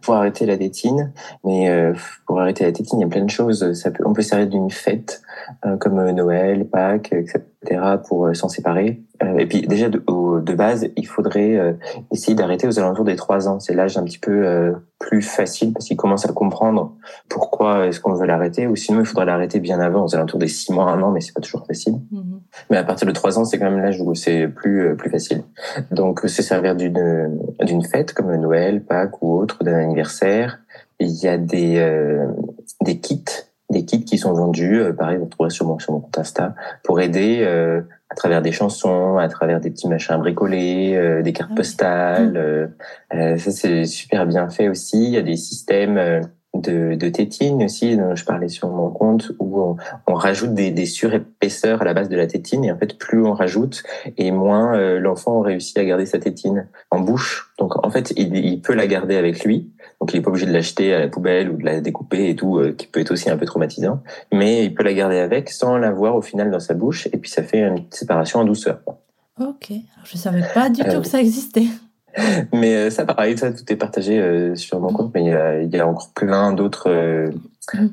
[0.00, 1.12] pour arrêter la tétine.
[1.44, 1.94] Mais euh,
[2.26, 3.72] pour arrêter la tétine, il y a plein de choses.
[3.74, 5.22] Ça peut, on peut servir d'une fête
[5.64, 7.80] euh, comme euh, Noël, Pâques, etc.
[8.06, 9.02] pour euh, s'en séparer.
[9.22, 11.76] Euh, et puis déjà de, de base, il faudrait
[12.12, 13.58] essayer d'arrêter aux alentours des trois ans.
[13.58, 16.94] C'est l'âge un petit peu plus facile parce qu'il commence à comprendre
[17.28, 18.66] pourquoi est-ce qu'on veut l'arrêter.
[18.66, 21.20] Ou sinon, il faudrait l'arrêter bien avant, aux alentours des six mois, un an, mais
[21.20, 21.98] c'est pas toujours facile.
[22.12, 22.37] Mhm.
[22.70, 25.10] Mais à partir de trois ans, c'est quand même l'âge où c'est plus euh, plus
[25.10, 25.42] facile.
[25.90, 30.60] Donc, se servir d'une d'une fête comme Noël, Pâques ou autre, d'un anniversaire.
[31.00, 32.26] Il y a des euh,
[32.84, 33.24] des kits,
[33.70, 34.80] des kits qui sont vendus.
[34.80, 38.42] euh, pareil, vous trouverez sur mon sur mon compte Insta pour aider euh, à travers
[38.42, 42.36] des chansons, à travers des petits machins bricolés, euh, des cartes Ah postales.
[42.36, 42.66] euh,
[43.14, 45.04] euh, ça, c'est super bien fait aussi.
[45.04, 46.20] Il y a des systèmes euh,
[46.60, 50.70] de, de tétine aussi, dont je parlais sur mon compte, où on, on rajoute des,
[50.70, 52.64] des surépaisseurs à la base de la tétine.
[52.64, 53.82] Et en fait, plus on rajoute,
[54.16, 57.52] et moins euh, l'enfant réussit à garder sa tétine en bouche.
[57.58, 59.70] Donc, en fait, il, il peut la garder avec lui.
[60.00, 62.36] Donc, il est pas obligé de l'acheter à la poubelle ou de la découper et
[62.36, 64.00] tout, euh, qui peut être aussi un peu traumatisant.
[64.32, 67.08] Mais il peut la garder avec sans l'avoir au final dans sa bouche.
[67.12, 68.80] Et puis, ça fait une séparation en douceur.
[69.40, 71.66] Ok, Alors, je savais pas du Euh, tout que ça existait.
[72.52, 75.32] Mais euh, ça, pareil, ça, tout est partagé euh, sur mon compte, mais il y
[75.32, 77.30] a, il y a encore plein d'autres, euh,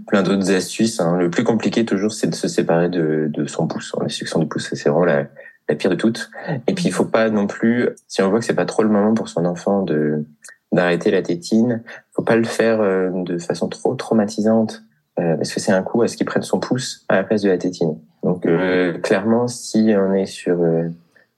[0.07, 0.99] plein d'autres astuces.
[0.99, 1.17] hein.
[1.17, 3.95] Le plus compliqué toujours, c'est de se séparer de, de son pouce.
[4.01, 5.25] La succion du pouce, c'est vraiment la,
[5.69, 6.29] la pire de toutes.
[6.67, 8.89] Et puis, il faut pas non plus, si on voit que c'est pas trop le
[8.89, 10.25] moment pour son enfant de
[10.71, 12.79] d'arrêter la tétine, faut pas le faire
[13.13, 14.83] de façon trop traumatisante,
[15.19, 17.43] euh, parce que c'est un coup à ce qu'il prenne son pouce à la place
[17.43, 17.97] de la tétine.
[18.23, 20.89] Donc, euh, clairement, si on est sur euh,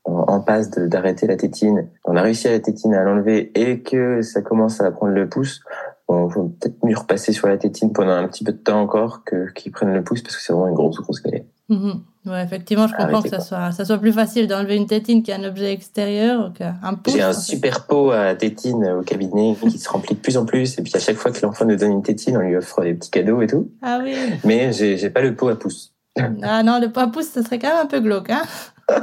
[0.07, 3.81] en passe de- d'arrêter la tétine, on a réussi à la tétine à l'enlever et
[3.81, 5.61] que ça commence à prendre le pouce,
[6.07, 9.23] on faut peut-être mieux repasser sur la tétine pendant un petit peu de temps encore
[9.25, 11.43] que qu'ils prennent le pouce parce que c'est vraiment une grosse grosse galère.
[11.69, 12.01] Mhm.
[12.25, 15.23] Ouais, effectivement, je comprends Arrêtez, que ça soit, ça soit plus facile d'enlever une tétine
[15.23, 17.13] qu'un objet extérieur qu'un pouce.
[17.13, 20.77] J'ai un super pot à tétine au cabinet qui se remplit de plus en plus
[20.77, 22.93] et puis à chaque fois que l'enfant nous donne une tétine, on lui offre des
[22.93, 23.69] petits cadeaux et tout.
[23.81, 24.15] Ah oui.
[24.45, 25.93] Mais j'ai j'ai pas le pot à pouce.
[26.41, 28.41] Ah non, le pas pouce, ça serait quand même un peu glauque, hein.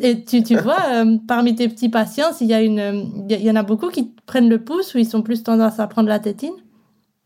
[0.00, 3.40] Et tu, tu vois, euh, parmi tes petits patients, s'il y a une, il y,
[3.42, 6.08] il en a beaucoup qui prennent le pouce ou ils sont plus tendance à prendre
[6.08, 6.54] la tétine?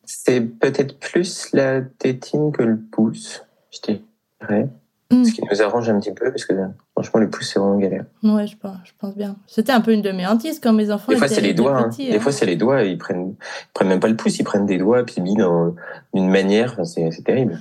[0.05, 3.95] C'est peut-être plus la tétine que le pouce, je
[4.41, 4.69] dirais.
[5.11, 5.25] Mm.
[5.25, 6.55] Ce qui nous arrange un petit peu parce que
[6.95, 8.05] franchement le pouce c'est vraiment galère.
[8.23, 9.37] Ouais, je pense, je pense bien.
[9.47, 11.77] C'était un peu une de mes hantises quand mes enfants Des fois, c'est les doigts.
[11.79, 11.89] hein.
[11.91, 12.21] petits, Des hein.
[12.21, 12.83] fois, c'est les doigts.
[12.83, 14.39] Ils prennent, ils prennent même pas le pouce.
[14.39, 15.75] Ils prennent des doigts puis mis dans
[16.15, 16.73] d'une manière.
[16.73, 17.61] Enfin, c'est terrible.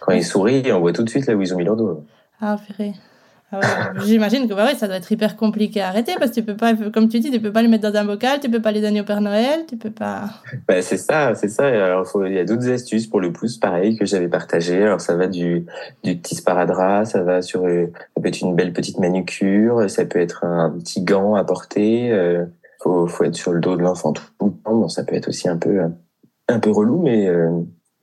[0.00, 2.02] Quand ils sourient, on voit tout de suite là où ils ont mis leurs doigts.
[2.40, 2.92] Ah, purée.
[3.52, 3.60] Ah
[4.04, 6.56] J'imagine que bah ouais, ça doit être hyper compliqué à arrêter parce que tu peux
[6.56, 8.72] pas, comme tu dis, tu peux pas les mettre dans un bocal, tu peux pas
[8.72, 10.24] les donner au Père Noël, tu peux pas.
[10.66, 11.66] Bah, c'est ça, c'est ça.
[11.66, 14.82] Alors, il y a d'autres astuces pour le pouce, pareil, que j'avais partagé.
[14.82, 15.64] Alors, ça va du,
[16.02, 20.04] du petit sparadrap, ça va sur, euh, ça peut être une belle petite manucure, ça
[20.04, 22.10] peut être un petit gant à porter.
[22.10, 22.46] Euh,
[22.82, 24.56] faut, être sur le dos de l'enfant tout le temps.
[24.64, 25.80] Bon, ça peut être aussi un peu,
[26.48, 27.50] un peu relou, mais euh,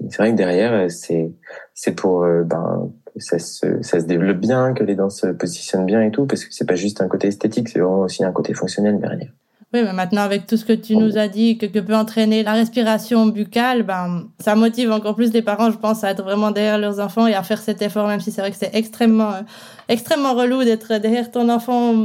[0.09, 1.31] c'est vrai que derrière, c'est,
[1.73, 5.85] c'est pour, euh, ben, ça se, ça se développe bien, que les dents se positionnent
[5.85, 8.31] bien et tout, parce que c'est pas juste un côté esthétique, c'est vraiment aussi un
[8.31, 9.31] côté fonctionnel derrière.
[9.73, 12.43] Oui, mais maintenant, avec tout ce que tu nous as dit, que, que peut entraîner
[12.43, 16.51] la respiration buccale, ben, ça motive encore plus les parents, je pense, à être vraiment
[16.51, 19.31] derrière leurs enfants et à faire cet effort, même si c'est vrai que c'est extrêmement,
[19.31, 19.41] euh,
[19.89, 21.95] extrêmement relou d'être derrière ton enfant,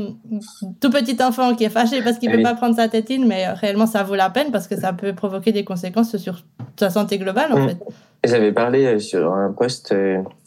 [0.80, 3.46] tout petit enfant qui est fâché parce qu'il ne peut pas prendre sa tétine, mais
[3.46, 6.42] euh, réellement, ça vaut la peine parce que ça peut provoquer des conséquences sur
[6.80, 7.68] sa santé globale, en mm.
[7.68, 7.78] fait.
[8.24, 9.94] J'avais parlé euh, sur un poste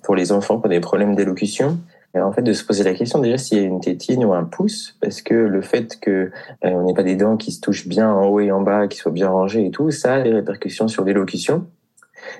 [0.03, 1.77] pour les enfants qui ont des problèmes d'élocution
[2.19, 4.43] en fait de se poser la question déjà s'il y a une tétine ou un
[4.43, 6.29] pouce, parce que le fait que euh,
[6.63, 8.97] on n'ait pas des dents qui se touchent bien en haut et en bas, qui
[8.97, 11.67] soient bien rangées et tout, ça a des répercussions sur l'élocution.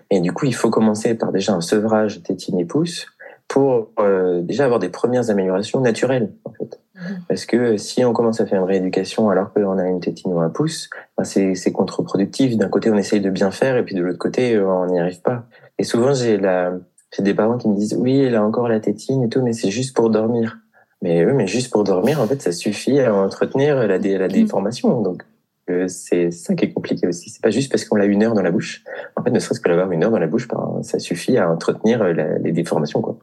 [0.09, 3.07] Et du coup, il faut commencer par déjà un sevrage tétine et pouce
[3.47, 6.31] pour euh, déjà avoir des premières améliorations naturelles.
[6.45, 6.79] En fait.
[6.95, 6.99] Mmh.
[7.27, 10.39] Parce que si on commence à faire une rééducation alors qu'on a une tétine ou
[10.39, 12.57] un pouce, ben c'est contre-productif.
[12.57, 14.99] D'un côté, on essaye de bien faire et puis de l'autre côté, euh, on n'y
[14.99, 15.45] arrive pas.
[15.77, 16.73] Et souvent, j'ai la,
[17.15, 19.53] j'ai des parents qui me disent oui, elle a encore la tétine et tout, mais
[19.53, 20.57] c'est juste pour dormir.
[21.01, 24.31] Mais eux, mais juste pour dormir, en fait, ça suffit à entretenir la, la mm.
[24.31, 25.01] déformation.
[25.01, 25.23] Donc,
[25.69, 27.29] euh, c'est ça qui est compliqué aussi.
[27.29, 28.83] C'est pas juste parce qu'on l'a une heure dans la bouche.
[29.15, 31.49] En fait, ne serait-ce que l'avoir une heure dans la bouche, ben, ça suffit à
[31.49, 33.17] entretenir les déformations, quoi.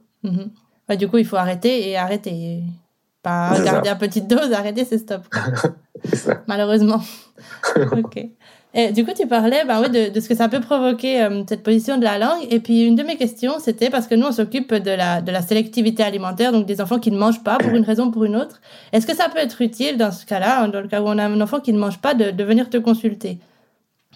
[0.88, 2.62] Bah, du coup, il faut arrêter et arrêter.
[3.22, 5.22] Pas garder à petite dose, arrêter, c'est stop.
[6.14, 6.42] ça.
[6.46, 7.00] Malheureusement.
[7.92, 8.26] ok.
[8.74, 11.42] Et du coup, tu parlais ben oui, de, de, ce que ça peut provoquer, euh,
[11.48, 12.46] cette position de la langue.
[12.50, 15.32] Et puis, une de mes questions, c'était parce que nous, on s'occupe de la, de
[15.32, 18.24] la sélectivité alimentaire, donc des enfants qui ne mangent pas pour une raison ou pour
[18.24, 18.60] une autre.
[18.92, 21.24] Est-ce que ça peut être utile dans ce cas-là, dans le cas où on a
[21.24, 23.38] un enfant qui ne mange pas, de, de venir te consulter?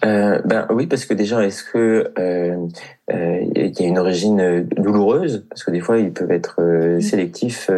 [0.03, 2.67] Euh, ben oui, parce que déjà, est-ce que euh,
[3.11, 5.45] euh, il y a une origine euh, douloureuse?
[5.49, 7.69] Parce que des fois, ils peuvent être euh, sélectifs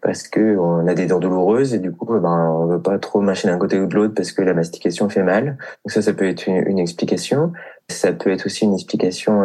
[0.00, 3.20] parce que on a des dents douloureuses et du coup, ben on veut pas trop
[3.20, 5.58] mâcher d'un côté ou de l'autre parce que la mastication fait mal.
[5.84, 7.52] Donc ça, ça peut être une, une explication.
[7.88, 9.42] Ça peut être aussi une explication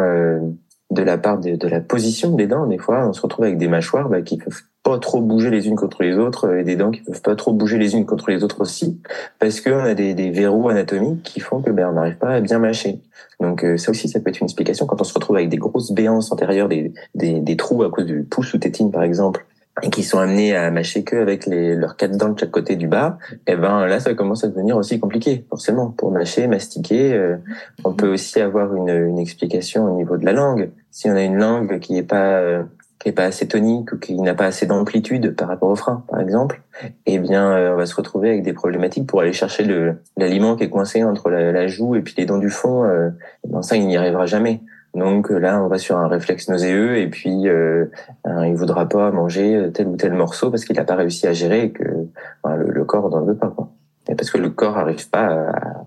[0.90, 2.66] de la part de, de, la position des dents.
[2.66, 5.68] Des fois, on se retrouve avec des mâchoires bah, qui peuvent pas trop bouger les
[5.68, 8.30] unes contre les autres et des dents qui peuvent pas trop bouger les unes contre
[8.30, 9.00] les autres aussi,
[9.38, 12.40] parce qu'on a des, des, verrous anatomiques qui font que ben, on n'arrive pas à
[12.40, 13.00] bien mâcher.
[13.40, 15.56] Donc euh, ça aussi, ça peut être une explication quand on se retrouve avec des
[15.56, 19.46] grosses béances antérieures, des, des, des trous à cause du pouce ou tétine par exemple,
[19.82, 22.74] et qui sont amenés à mâcher que avec les, leurs quatre dents de chaque côté
[22.74, 26.48] du bas, et eh ben là ça commence à devenir aussi compliqué forcément pour mâcher,
[26.48, 27.14] mastiquer.
[27.14, 27.36] Euh,
[27.84, 30.70] on peut aussi avoir une, une, explication au niveau de la langue.
[30.90, 32.64] Si on a une langue qui est pas euh,
[33.02, 36.04] qui est pas assez tonique ou qui n'a pas assez d'amplitude par rapport au frein,
[36.08, 36.62] par exemple,
[37.06, 40.54] eh bien, euh, on va se retrouver avec des problématiques pour aller chercher le l'aliment
[40.54, 42.84] qui est coincé entre la, la, joue et puis les dents du fond.
[42.84, 43.10] Euh,
[43.44, 44.60] ben ça, il n'y arrivera jamais.
[44.94, 47.86] Donc euh, là, on va sur un réflexe nauséeux et puis euh,
[48.24, 51.64] il voudra pas manger tel ou tel morceau parce qu'il n'a pas réussi à gérer
[51.64, 53.48] et que le, le, corps n'en veut pas.
[53.48, 53.68] Quoi.
[54.06, 55.86] Parce que le corps n'arrive pas à,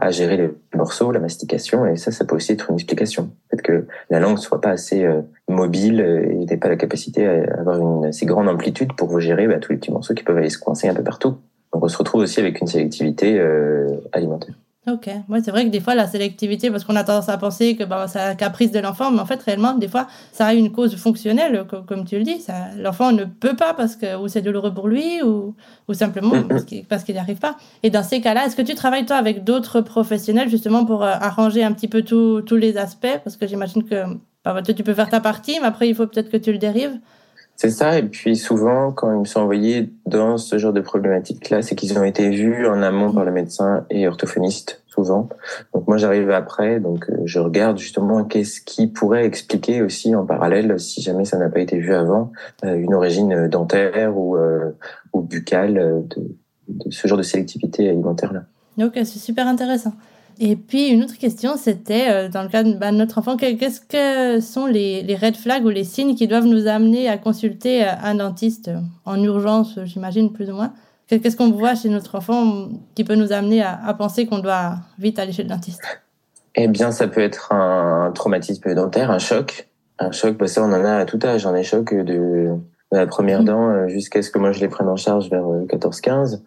[0.00, 3.30] à, gérer les morceaux, la mastication, et ça, ça peut aussi être une explication.
[3.48, 7.58] Peut-être que la langue soit pas assez euh, mobile et n'ait pas la capacité à
[7.58, 10.38] avoir une assez grande amplitude pour vous gérer bah, tous les petits morceaux qui peuvent
[10.38, 11.36] aller se coincer un peu partout.
[11.72, 14.54] Donc on se retrouve aussi avec une sélectivité euh, alimentaire.
[14.86, 17.76] Ok, ouais, c'est vrai que des fois la sélectivité, parce qu'on a tendance à penser
[17.76, 20.54] que bah, c'est un caprice de l'enfant, mais en fait réellement des fois ça a
[20.54, 22.42] une cause fonctionnelle, comme, comme tu le dis.
[22.78, 25.54] L'enfant ne peut pas parce que ou c'est douloureux pour lui ou,
[25.86, 26.32] ou simplement
[26.88, 27.56] parce qu'il n'y arrive pas.
[27.82, 31.12] Et dans ces cas-là, est-ce que tu travailles toi avec d'autres professionnels justement pour euh,
[31.12, 33.20] arranger un petit peu tous les aspects?
[33.22, 34.04] Parce que j'imagine que
[34.44, 36.98] bah, tu peux faire ta partie, mais après il faut peut-être que tu le dérives.
[37.60, 41.60] C'est ça, et puis souvent, quand ils me sont envoyés dans ce genre de problématiques-là,
[41.60, 45.28] c'est qu'ils ont été vus en amont par le médecin et orthophoniste, souvent.
[45.74, 50.24] Donc moi, j'arrive après, donc euh, je regarde justement qu'est-ce qui pourrait expliquer aussi en
[50.24, 52.32] parallèle, si jamais ça n'a pas été vu avant,
[52.64, 54.70] euh, une origine dentaire ou, euh,
[55.12, 56.34] ou buccale de,
[56.66, 58.44] de ce genre de sélectivité alimentaire-là.
[58.82, 59.92] Ok, c'est super intéressant.
[60.42, 63.80] Et puis une autre question, c'était euh, dans le cas de bah, notre enfant, qu'est-ce
[63.82, 67.84] que sont les, les, red flags ou les signes qui doivent nous amener à consulter
[67.84, 70.72] euh, un dentiste euh, en urgence, j'imagine plus ou moins?
[71.08, 75.18] Qu'est-ce qu'on voit chez notre enfant qui peut nous amener à, penser qu'on doit vite
[75.18, 75.82] aller chez le dentiste?
[76.54, 79.68] Eh bien, ça peut être un traumatisme dentaire, un choc.
[79.98, 82.54] Un choc, bah ça on en a à tout âge, un choc de
[82.92, 83.44] la première mm.
[83.44, 86.40] dent jusqu'à ce que moi je les prenne en charge vers 14-15.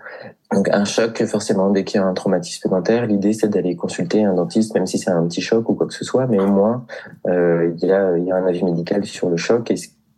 [0.53, 4.23] Donc un choc, forcément, dès qu'il y a un traumatisme dentaire, l'idée c'est d'aller consulter
[4.23, 6.47] un dentiste, même si c'est un petit choc ou quoi que ce soit, mais au
[6.47, 6.85] moins
[7.27, 9.71] euh, il, y a, il y a un avis médical sur le choc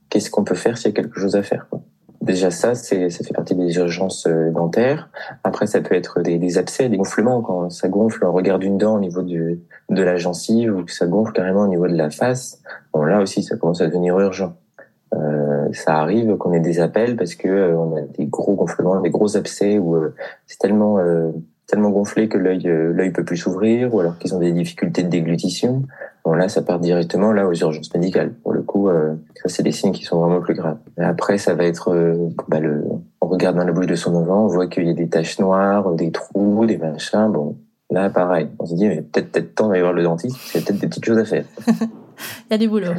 [0.10, 1.68] qu'est-ce qu'on peut faire s'il y a quelque chose à faire.
[1.70, 1.82] Quoi.
[2.22, 5.10] Déjà ça, c'est ça fait partie des urgences euh, dentaires.
[5.43, 8.26] Après, ça peut être des, des, abcès, des gonflements quand ça gonfle.
[8.26, 11.62] On regarde une dent au niveau du, de la gencive ou que ça gonfle carrément
[11.62, 12.62] au niveau de la face.
[12.93, 14.56] Bon là aussi, ça commence à devenir urgent.
[15.16, 18.99] Euh, ça arrive qu'on ait des appels parce que euh, on a des gros gonflements,
[19.01, 20.13] des gros abcès ou euh,
[20.47, 20.99] c'est tellement
[21.68, 25.09] tellement gonflé que l'œil l'œil peut plus s'ouvrir, ou alors qu'ils ont des difficultés de
[25.09, 25.84] déglutition.
[26.24, 28.34] Bon là, ça part directement là aux urgences médicales.
[28.43, 28.88] Pour le coup,
[29.36, 30.78] ça c'est des signes qui sont vraiment plus graves.
[30.97, 31.91] Après, ça va être,
[32.47, 32.84] bah, le,
[33.20, 35.39] on regarde dans la bouche de son enfant, on voit qu'il y a des taches
[35.39, 37.32] noires, des trous, des machins.
[37.32, 37.57] Bon,
[37.89, 40.80] là pareil, on se dit mais peut-être peut-être temps d'aller voir le dentiste, c'est peut-être
[40.80, 41.45] des petites choses à faire.
[41.68, 42.91] Il y a du boulot.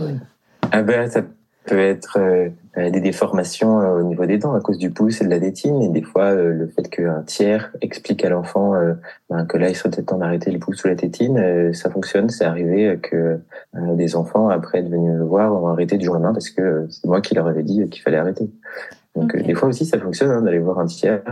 [0.72, 1.22] Ah ben ça
[1.66, 2.50] peut être euh,
[2.90, 5.82] des déformations euh, au niveau des dents à cause du pouce et de la détine
[5.82, 8.74] et des fois euh, le fait qu'un tiers explique à l'enfant
[9.28, 12.28] ben, que là il serait peut-être temps d'arrêter le pouce ou la tétine ça fonctionne.
[12.28, 13.40] C'est arrivé que
[13.74, 16.86] des enfants après être venus me voir ont arrêté du jour au lendemain parce que
[16.90, 18.50] c'est moi qui leur avais dit qu'il fallait arrêter.
[19.14, 19.42] Donc Ok.
[19.42, 21.22] des fois aussi ça fonctionne hein, d'aller voir un tiers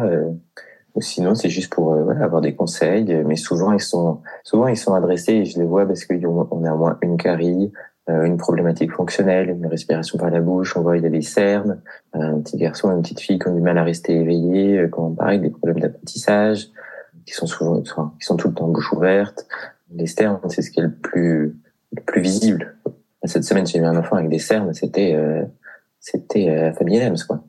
[0.95, 3.23] ou sinon c'est juste pour voilà, avoir des conseils.
[3.27, 6.65] Mais souvent ils sont souvent ils sont adressés et je les vois parce qu'on on
[6.65, 10.83] a au moins une carie euh, une problématique fonctionnelle, une respiration par la bouche, on
[10.83, 11.81] voit il y a des cernes,
[12.13, 15.11] un petit garçon, une petite fille qui ont du mal à rester éveillés, euh, quand
[15.13, 16.69] pareil des problèmes d'apprentissage,
[17.25, 19.47] qui sont souvent, enfin, qui sont tout le temps bouche ouverte.
[19.95, 21.57] Les cernes, c'est ce qui est le plus,
[21.93, 22.77] le plus visible.
[23.25, 25.45] Cette semaine, j'ai eu un enfant avec des cernes, c'était, euh,
[25.99, 27.43] c'était euh, Famille Adams, quoi.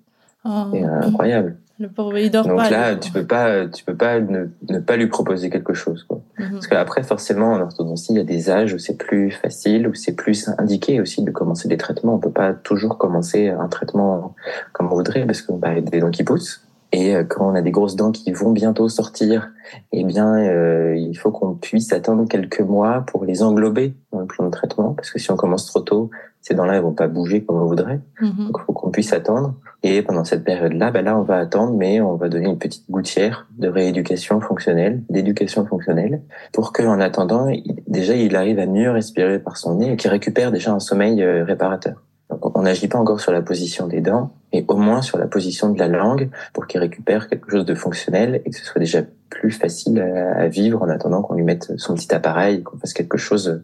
[0.46, 1.58] Oh, euh, incroyable.
[1.78, 2.70] Le pauvre, il dort Donc pas.
[2.70, 3.00] là, lui.
[3.00, 6.22] tu peux pas, tu peux pas ne, ne pas lui proposer quelque chose, quoi.
[6.40, 6.52] Mhm.
[6.54, 9.94] Parce qu'après, forcément, en orthodontie, il y a des âges où c'est plus facile, où
[9.94, 12.16] c'est plus indiqué aussi de commencer des traitements.
[12.16, 14.36] On peut pas toujours commencer un traitement
[14.72, 16.65] comme on voudrait, parce qu'on a des dents qui poussent.
[16.96, 19.50] Et euh, quand on a des grosses dents qui vont bientôt sortir,
[19.92, 24.28] eh bien, euh, il faut qu'on puisse attendre quelques mois pour les englober dans le
[24.28, 26.10] plan de traitement, parce que si on commence trop tôt,
[26.42, 28.00] ces dents-là, elles vont pas bouger comme on voudrait.
[28.22, 28.46] Mhm.
[28.46, 29.56] Donc, il faut qu'on puisse attendre.
[29.84, 32.90] Et pendant cette période-là, ben là, on va attendre, mais on va donner une petite
[32.90, 36.22] gouttière de rééducation fonctionnelle, d'éducation fonctionnelle,
[36.54, 40.12] pour qu'en attendant, il- déjà, il arrive à mieux respirer par son nez et qu'il
[40.12, 42.04] récupère déjà un sommeil euh, réparateur.
[42.30, 45.28] Donc, on n'agit pas encore sur la position des dents, mais au moins sur la
[45.28, 48.80] position de la langue pour qu'il récupère quelque chose de fonctionnel et que ce soit
[48.80, 52.94] déjà plus facile à, vivre en attendant qu'on lui mette son petit appareil, qu'on fasse
[52.94, 53.64] quelque chose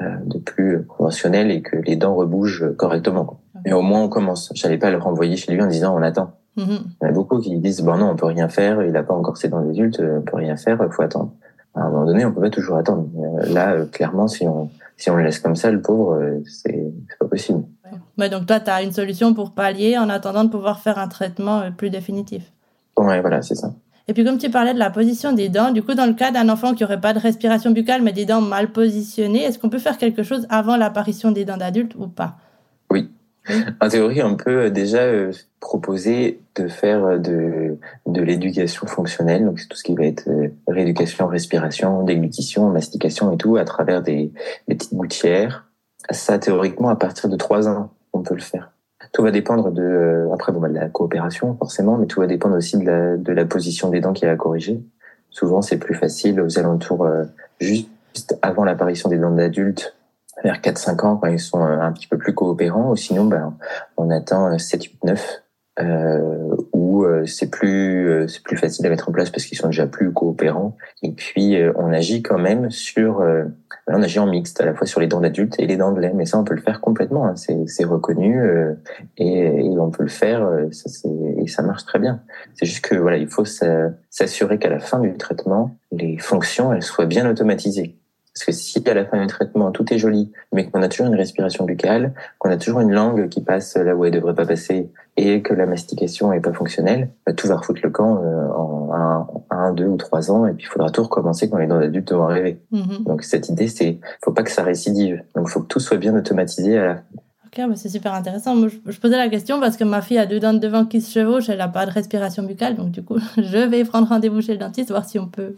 [0.00, 3.40] euh, de plus conventionnel et que les dents rebougent correctement.
[3.64, 4.50] Mais au moins on commence.
[4.54, 6.32] J'allais pas le renvoyer chez lui en disant on attend.
[6.56, 6.66] Mhm.
[6.66, 9.02] Il y en a beaucoup qui disent bon non on peut rien faire, il a
[9.02, 11.32] pas encore ses dents adultes, euh, on peut rien faire, il faut attendre.
[11.74, 13.08] À un moment donné on peut pas toujours attendre.
[13.16, 16.40] Euh, Là euh, clairement si on si on le laisse comme ça le pauvre euh,
[16.46, 17.64] c'est pas possible.
[18.18, 21.08] Ouais, donc toi, tu as une solution pour pallier en attendant de pouvoir faire un
[21.08, 22.52] traitement euh, plus définitif.
[22.96, 23.72] Ouais voilà c'est ça.
[24.08, 26.30] Et puis comme tu parlais de la position des dents, du coup dans le cas
[26.30, 29.70] d'un enfant qui aurait pas de respiration buccale mais des dents mal positionnées, est-ce qu'on
[29.70, 32.36] peut faire quelque chose avant l'apparition des dents d'adulte ou pas?
[33.80, 37.76] En théorie, on peut déjà euh, proposer de faire euh, de,
[38.06, 43.32] de l'éducation fonctionnelle, donc c'est tout ce qui va être euh, rééducation, respiration, déglutition, mastication
[43.32, 44.30] et tout, à travers des,
[44.68, 45.66] des petites gouttières.
[46.10, 48.72] Ça, théoriquement, à partir de trois ans, on peut le faire.
[49.12, 52.26] Tout va dépendre de, euh, après, bon, bah, de la coopération, forcément, mais tout va
[52.26, 54.82] dépendre aussi de la, de la position des dents qui est à corriger.
[55.30, 57.24] Souvent, c'est plus facile aux alentours, euh,
[57.60, 59.94] juste avant l'apparition des dents d'adulte,
[60.42, 63.54] vers 4-5 ans quand ils sont euh, un petit peu plus coopérants ou sinon ben
[63.96, 65.42] on attend euh, 7 8 9
[65.80, 69.58] euh, où euh, c'est plus euh, c'est plus facile à mettre en place parce qu'ils
[69.58, 73.44] sont déjà plus coopérants et puis euh, on agit quand même sur euh,
[73.88, 76.00] on agit en mixte à la fois sur les dents d'adulte et les dents de
[76.00, 78.74] lait mais ça on peut le faire complètement hein, c'est reconnu euh,
[79.18, 80.88] et, et on peut le faire euh, ça
[81.38, 82.20] et ça marche très bien.
[82.54, 86.72] C'est juste que voilà il faut s'a- s'assurer qu'à la fin du traitement les fonctions
[86.72, 87.96] elles soient bien automatisées
[88.34, 91.06] parce que si à la fin du traitement tout est joli, mais qu'on a toujours
[91.06, 94.46] une respiration buccale, qu'on a toujours une langue qui passe là où elle devrait pas
[94.46, 98.48] passer, et que la mastication est pas fonctionnelle, bah, tout va refoutre le camp euh,
[98.48, 101.66] en un, un, deux ou trois ans, et puis il faudra tout recommencer quand les
[101.66, 102.58] dents d'adulte vont arriver.
[102.70, 103.04] Mhm.
[103.04, 105.22] Donc cette idée, c'est faut pas que ça récidive.
[105.34, 107.02] Donc faut que tout soit bien automatisé à la fin.
[107.46, 108.56] Ok, bah c'est super intéressant.
[108.56, 110.86] Moi, je, je posais la question parce que ma fille a deux dents de devant
[110.86, 114.08] qui se chevauchent, elle n'a pas de respiration buccale, donc du coup, je vais prendre
[114.08, 115.56] rendez-vous chez le dentiste, voir si on peut,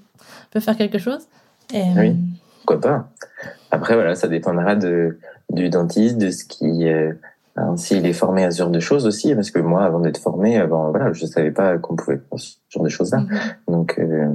[0.51, 1.29] peut faire quelque chose.
[1.73, 2.17] Et, Oui.
[2.67, 3.09] Pourquoi pas
[3.71, 5.19] Après, voilà, ça dépendra de,
[5.51, 6.89] du dentiste, de ce qui...
[6.89, 7.13] Euh,
[7.57, 10.19] hein, s'il est formé à ce genre de choses aussi, parce que moi, avant d'être
[10.19, 13.19] formé, avant, voilà, je savais pas qu'on pouvait faire ce genre de choses-là.
[13.19, 13.39] Mhm.
[13.69, 14.33] Donc, euh,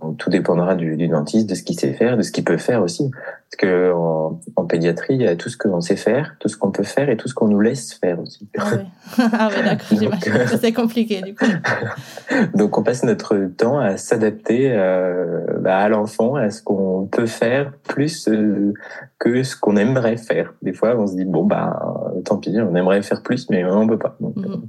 [0.00, 2.56] donc, tout dépendra du, du dentiste, de ce qu'il sait faire, de ce qu'il peut
[2.56, 3.10] faire aussi.
[3.10, 6.56] Parce que en, en pédiatrie, il y a tout ce qu'on sait faire, tout ce
[6.56, 8.48] qu'on peut faire et tout ce qu'on nous laisse faire aussi.
[8.58, 8.82] Ah oui,
[9.32, 11.44] ah oui d'accord, j'imagine que c'est compliqué du coup.
[12.54, 17.26] Donc on passe notre temps à s'adapter euh, bah, à l'enfant, à ce qu'on peut
[17.26, 18.72] faire plus euh,
[19.18, 20.54] que ce qu'on aimerait faire.
[20.62, 23.64] Des fois, on se dit bon bah euh, tant pis, on aimerait faire plus, mais
[23.64, 24.16] on peut pas.
[24.20, 24.62] Donc, euh, Mhm.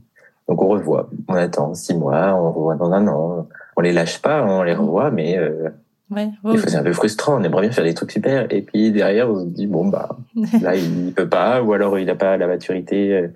[0.49, 3.47] donc on revoit, on attend six mois, on revoit dans un an.
[3.77, 5.69] On les lâche pas, on les revoit, mais euh,
[6.09, 7.39] Ouais, des ouais, fois c'est un peu frustrant.
[7.39, 10.17] On aimerait bien faire des trucs super, et puis derrière on se dit bon bah
[10.61, 13.27] là il peut pas, ou alors il n'a pas la maturité euh,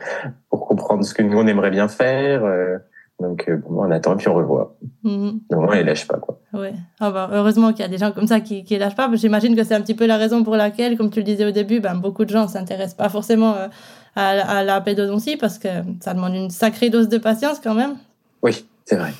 [0.50, 2.46] pour comprendre ce que nous on aimerait bien faire.
[2.46, 2.78] euh,
[3.20, 4.76] donc euh, bon, on attend et puis on revoit.
[5.04, 5.42] Mhm.
[5.52, 6.40] Au moins, il lâche pas, quoi.
[6.54, 6.74] Ouais.
[7.00, 9.10] Ah bah, heureusement qu'il y a des gens comme ça qui, qui lâchent pas.
[9.14, 11.52] J'imagine que c'est un petit peu la raison pour laquelle, comme tu le disais au
[11.52, 13.68] début, ben, beaucoup de gens s'intéressent pas forcément euh,
[14.16, 15.68] à, à, la pédodontie parce que
[16.00, 17.94] ça demande une sacrée dose de patience quand même.
[18.42, 19.12] Oui, c'est vrai.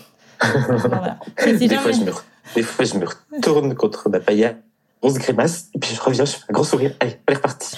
[0.42, 1.20] Voilà.
[1.46, 2.12] des, fois, je me,
[2.56, 4.58] des, fois, je me, retourne contre ma paillette,
[5.02, 6.94] grosse grimace, et puis je reviens, je fais un gros sourire.
[7.00, 7.78] Allez, on est reparti.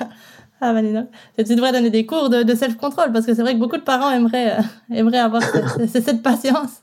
[0.60, 1.06] ah, Vanina.
[1.36, 3.82] Tu devrais donner des cours de, de self-control parce que c'est vrai que beaucoup de
[3.82, 6.82] parents aimeraient, euh, aimeraient avoir cette, cette patience.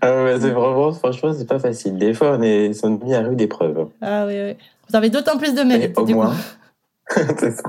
[0.00, 1.96] Ah ouais, c'est vraiment, franchement, c'est pas facile.
[1.96, 3.88] Des fois, on est, on est mis à rude d'épreuve.
[4.00, 4.56] Ah oui, oui.
[4.88, 5.96] Vous avez d'autant plus de mérite.
[5.98, 6.34] au moins.
[7.38, 7.62] c'est ça.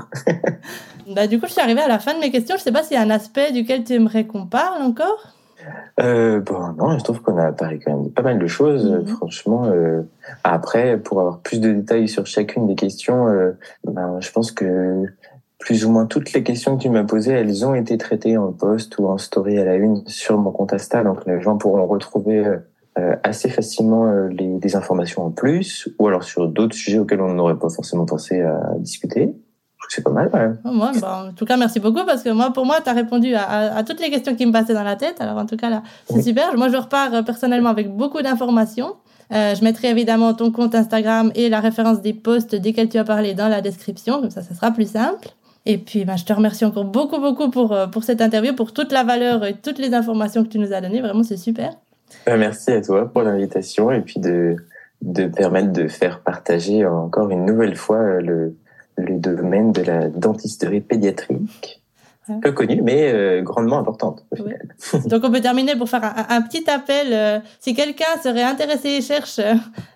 [1.07, 2.55] bah, du coup, je suis arrivée à la fin de mes questions.
[2.57, 5.33] Je sais pas s'il y a un aspect duquel tu aimerais qu'on parle encore.
[5.99, 8.89] Euh, bon, non, je trouve qu'on a parlé quand même pas mal de choses.
[8.89, 9.07] Mhm.
[9.07, 10.01] Franchement, euh,
[10.43, 13.51] après, pour avoir plus de détails sur chacune des questions, euh,
[13.83, 15.05] ben, je pense que
[15.57, 18.53] plus ou moins toutes les questions que tu m'as posées, elles ont été traitées en
[18.53, 21.03] post ou en story à la une sur mon compte Insta.
[21.03, 22.45] Donc les gens pourront retrouver
[22.99, 27.21] euh, assez facilement euh, les, des informations en plus, ou alors sur d'autres sujets auxquels
[27.21, 29.33] on n'aurait pas forcément pensé à discuter.
[29.89, 30.57] C'est pas mal quand même.
[30.63, 32.93] Oh, moi, bah, en tout cas, merci beaucoup parce que moi, pour moi, tu as
[32.93, 35.19] répondu à, à, toutes les questions qui me passaient dans la tête.
[35.19, 36.55] Alors en tout cas, là, c'est super.
[36.55, 38.93] Moi, je repars euh, personnellement avec beaucoup d'informations.
[39.33, 43.03] Euh, je mettrai évidemment ton compte Instagram et la référence des posts desquels tu as
[43.03, 45.29] parlé dans la description, comme ça, ça sera plus simple.
[45.65, 48.73] Et puis, bah, je te remercie encore beaucoup, beaucoup pour, euh, pour cette interview, pour
[48.73, 51.01] toute la valeur et toutes les informations que tu nous as données.
[51.01, 51.71] Vraiment, c'est super.
[52.27, 54.55] Merci à toi pour l'invitation et puis de,
[55.01, 58.55] de permettre de faire partager encore une nouvelle fois le,
[58.99, 61.81] le domaine de la dentisterie pédiatrique.
[62.43, 64.23] Peu connue, mais euh, grandement importante.
[65.05, 67.41] Donc, on peut terminer pour faire un, petit appel.
[67.59, 69.39] si quelqu'un serait intéressé et cherche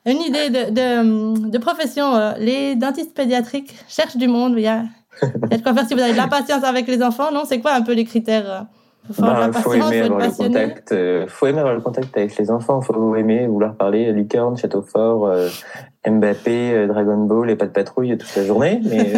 [0.07, 4.55] une idée de, de, de profession, les dentistes pédiatriques cherchent du monde.
[4.57, 4.85] Il y a,
[5.21, 7.31] il y a de quoi faire si vous avez de la patience avec les enfants,
[7.31, 8.65] non C'est quoi un peu les critères
[9.09, 10.91] euh, faut, bah, faut aimer avoir le contact.
[10.91, 12.81] Euh, faut aimer avoir le contact avec les enfants.
[12.81, 15.49] Faut aimer vouloir parler licorne, château fort, euh,
[16.07, 18.81] Mbappé, euh, Dragon Ball et pas de patrouille toute la journée.
[18.85, 19.13] Mais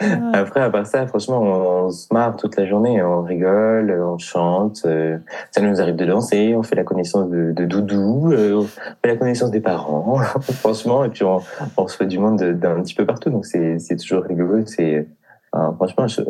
[0.32, 3.02] après, à part ça, franchement, on, se marre toute la journée.
[3.02, 4.76] On rigole, on chante.
[4.76, 6.54] ça nous arrive de danser.
[6.56, 8.32] On fait la connaissance de, de Doudou.
[8.32, 10.16] on fait la connaissance des parents.
[10.60, 11.40] franchement, et puis on,
[11.76, 13.28] on reçoit du monde d'un petit peu partout.
[13.28, 14.64] Donc c'est c'est toujours rigolo.
[14.64, 15.06] C'est
[15.52, 16.22] franchement, je,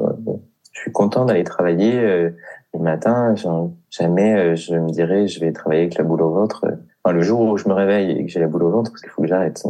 [0.72, 2.32] je suis content d'aller travailler.
[2.74, 3.34] Euh, le matin,
[3.90, 6.66] jamais je me dirais je vais travailler avec la boule au ventre
[7.12, 9.22] le jour où je me réveille et que j'ai la boule au ventre, il faut
[9.22, 9.62] que j'arrête.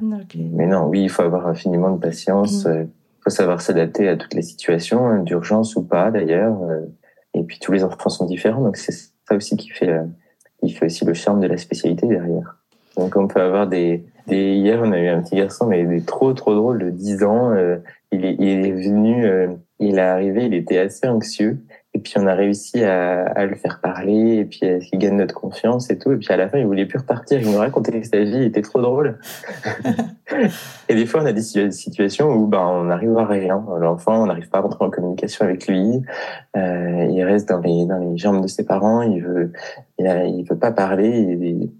[0.00, 2.64] Mais, non, oui, il faut avoir infiniment de patience.
[2.64, 2.82] Mm.
[2.82, 6.60] Il faut savoir s'adapter à toutes les situations, d'urgence ou pas d'ailleurs.
[6.62, 6.80] Euh,
[7.34, 10.02] et puis tous les enfants sont différents, donc c'est ça aussi qui fait, euh,
[10.60, 12.58] qui fait aussi le charme de la spécialité derrière.
[12.96, 16.02] Donc on peut avoir des, des hier on a eu un petit garçon mais des
[16.02, 17.52] trop trop drôle de 10 ans.
[17.52, 17.78] Euh,
[18.10, 19.26] il, est, il est venu,
[19.78, 21.64] il est arrivé, il était assez anxieux
[21.94, 25.16] et puis on a réussi à, à le faire parler, et puis à qu'il gagne
[25.16, 26.12] notre confiance et tout.
[26.12, 27.40] Et puis à la fin, il voulait plus repartir.
[27.40, 29.18] Il nous racontait sa vie, il était trop drôle.
[30.88, 33.62] et des fois, on a des situations où ben on n'arrive à rien.
[33.78, 36.02] L'enfant, on n'arrive pas à rentrer en communication avec lui.
[36.56, 39.02] Euh, il reste dans les dans les jambes de ses parents.
[39.02, 39.52] Il veut
[39.98, 41.10] il, a, il veut pas parler.
[41.10, 41.70] Il,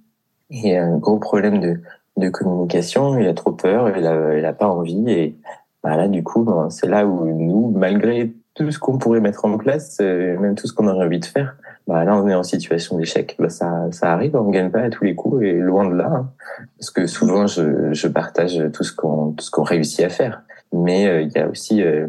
[0.50, 1.80] il a un gros problème de
[2.18, 3.18] de communication.
[3.18, 3.96] Il a trop peur.
[3.96, 5.10] Il a il a pas envie.
[5.10, 5.36] Et
[5.82, 9.44] ben là, du coup, ben, c'est là où nous, malgré tout ce qu'on pourrait mettre
[9.44, 12.34] en place, euh, même tout ce qu'on aurait envie de faire, bah là on est
[12.34, 13.36] en situation d'échec.
[13.38, 15.94] Bah, ça, ça arrive, on ne gagne pas à tous les coups et loin de
[15.94, 16.30] là, hein.
[16.78, 20.42] parce que souvent je, je partage tout ce qu'on tout ce qu'on réussit à faire.
[20.72, 22.06] Mais euh, il y a aussi euh,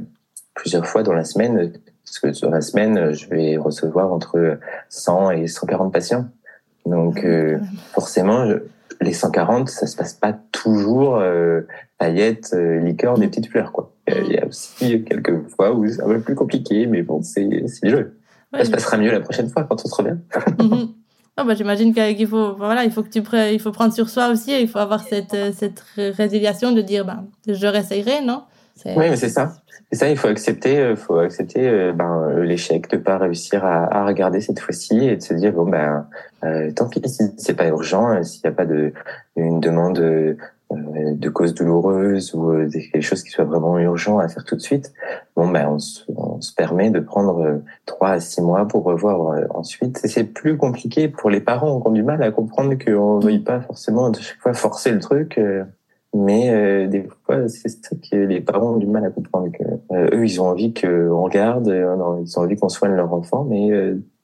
[0.54, 1.74] plusieurs fois dans la semaine,
[2.06, 6.26] parce que sur la semaine je vais recevoir entre 100 et 140 patients.
[6.86, 7.26] Donc
[7.94, 8.46] forcément,
[9.04, 11.62] les 140, ça se passe pas toujours euh,
[11.98, 13.72] paillettes, euh, licorne et petites fleurs.
[13.72, 13.93] Quoi.
[14.26, 17.44] Il y a aussi quelques fois où c'est un peu plus compliqué, mais bon, c'est
[17.84, 18.18] le jeu.
[18.54, 20.18] ça se passera mieux la prochaine fois quand on se revient.
[21.36, 24.30] Ah, bah, J'imagine qu'il faut, voilà, il faut que tu il faut prendre sur soi
[24.30, 28.44] aussi, il faut avoir cette, euh, cette résiliation de dire ben, je réessayerai, non?
[28.86, 29.54] Oui, mais c'est ça.
[29.92, 33.86] C'est ça, il faut accepter, euh, faut accepter euh, ben, l'échec de pas réussir à,
[33.96, 36.08] à regarder cette fois-ci et de se dire bon ben
[36.44, 38.92] euh, tant pis si c'est pas urgent, euh, s'il n'y a pas de
[39.36, 40.00] une demande
[40.76, 44.94] de cause douloureuse ou quelque chose qui soit vraiment urgent à faire tout de suite,
[45.36, 49.36] bon ben on se, on se permet de prendre trois à six mois pour revoir
[49.56, 50.00] ensuite.
[50.06, 53.44] C'est plus compliqué pour les parents qui ont du mal à comprendre qu'on ne veuille
[53.44, 55.40] pas forcément de chaque fois forcer le truc.
[56.14, 59.52] Mais euh, des fois, c'est ça que les parents ont du mal à comprendre.
[59.52, 59.64] Que,
[59.96, 63.44] euh, eux, ils ont envie qu'on regarde, euh, ils ont envie qu'on soigne leur enfant,
[63.44, 63.72] mais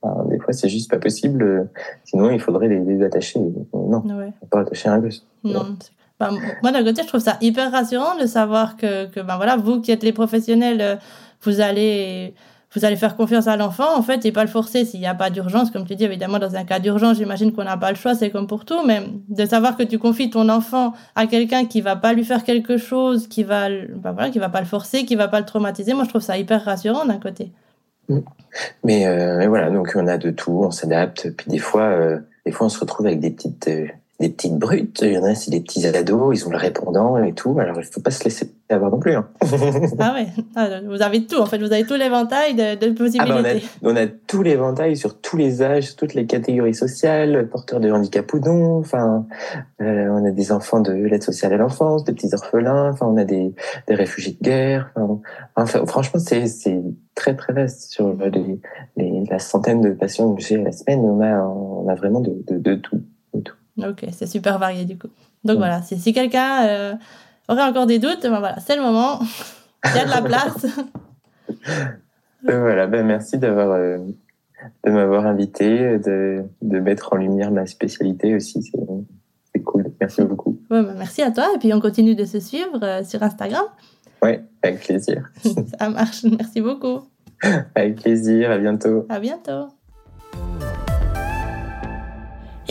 [0.03, 1.67] ben, des fois, c'est juste pas possible.
[2.03, 3.39] Sinon, il faudrait les, les attacher.
[3.73, 4.31] Non, ouais.
[4.51, 5.25] pas attacher un gosse.
[5.43, 5.77] Non.
[6.20, 9.55] Ben, moi, d'un côté, je trouve ça hyper rassurant de savoir que, que ben voilà,
[9.55, 10.99] vous qui êtes les professionnels,
[11.43, 12.34] vous allez
[12.76, 15.15] vous allez faire confiance à l'enfant, en fait, et pas le forcer s'il n'y a
[15.15, 15.72] pas d'urgence.
[15.72, 18.30] Comme tu dis, évidemment, dans un cas d'urgence, j'imagine qu'on n'a pas le choix, c'est
[18.30, 21.95] comme pour tout, mais de savoir que tu confies ton enfant à quelqu'un qui va
[21.95, 25.15] pas lui faire quelque chose, qui va, bah voilà, qui va pas le forcer, qui
[25.15, 27.51] va pas le traumatiser, moi, je trouve ça hyper rassurant d'un côté.
[28.84, 32.20] Mais, euh, mais, voilà, donc on a de tout, on s'adapte, puis des fois, euh,
[32.45, 33.88] des fois, on se retrouve avec des petites, euh,
[34.20, 34.99] des petites brutes.
[35.01, 37.57] Il y en a, c'est des petits ados, ils ont le répondant et tout.
[37.59, 39.13] Alors, il faut pas se laisser avoir non plus.
[39.13, 39.30] Hein.
[39.99, 43.32] ah ouais, ah, vous avez tout, en fait, vous avez tout l'éventail de, de, possibilités.
[43.32, 46.76] Ah bah on, a, on, a, tout l'éventail sur tous les âges, toutes les catégories
[46.76, 48.80] sociales, porteurs de handicap ou non.
[48.80, 49.26] Enfin,
[49.82, 52.91] euh, on a des enfants de l'aide sociale à l'enfance, des petits orphelins.
[52.91, 53.53] Enfin, on a des,
[53.88, 54.91] des réfugiés de guerre.
[54.95, 55.22] Enfin,
[55.55, 56.84] enfin franchement, c'est
[57.15, 58.59] très très vaste sur les,
[58.97, 60.99] les, la centaine de patients que j'ai la semaine.
[60.99, 63.01] On a, on a vraiment de, de, de tout.
[63.88, 65.09] Ok, c'est super varié du coup.
[65.43, 66.93] Donc voilà, si, si quelqu'un euh,
[67.47, 69.19] aurait encore des doutes, ben voilà, c'est le moment.
[69.86, 70.65] Il y a de la place.
[72.47, 73.97] Euh, voilà, ben merci d'avoir euh,
[74.86, 78.63] de m'avoir invité, de, de mettre en lumière ma spécialité aussi.
[79.53, 79.91] C'est cool.
[79.99, 80.57] Merci beaucoup.
[80.71, 81.49] Ouais, ben merci à toi.
[81.53, 83.65] Et puis on continue de se suivre sur Instagram.
[84.21, 85.30] Oui, avec plaisir.
[85.80, 86.23] Ça marche.
[86.23, 87.01] Merci beaucoup.
[87.75, 88.51] Avec plaisir.
[88.51, 89.05] À bientôt.
[89.09, 89.69] À bientôt.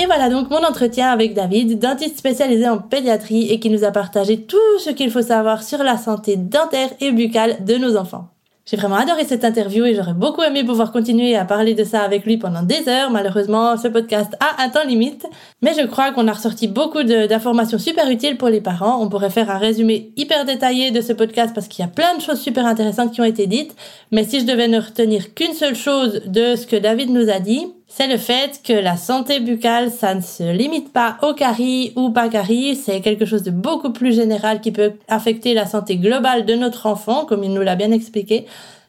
[0.00, 3.90] Et voilà donc mon entretien avec David, dentiste spécialisé en pédiatrie et qui nous a
[3.90, 8.28] partagé tout ce qu'il faut savoir sur la santé dentaire et buccale de nos enfants.
[8.64, 12.02] J'ai vraiment adoré cette interview et j'aurais beaucoup aimé pouvoir continuer à parler de ça
[12.02, 13.10] avec lui pendant des heures.
[13.10, 15.26] Malheureusement, ce podcast a un temps limite.
[15.62, 19.02] Mais je crois qu'on a ressorti beaucoup d'informations super utiles pour les parents.
[19.02, 22.14] On pourrait faire un résumé hyper détaillé de ce podcast parce qu'il y a plein
[22.14, 23.74] de choses super intéressantes qui ont été dites.
[24.12, 27.40] Mais si je devais ne retenir qu'une seule chose de ce que David nous a
[27.40, 31.94] dit, c'est le fait que la santé buccale, ça ne se limite pas au caries
[31.96, 35.96] ou pas caries, c'est quelque chose de beaucoup plus général qui peut affecter la santé
[35.96, 38.46] globale de notre enfant, comme il nous l'a bien expliqué.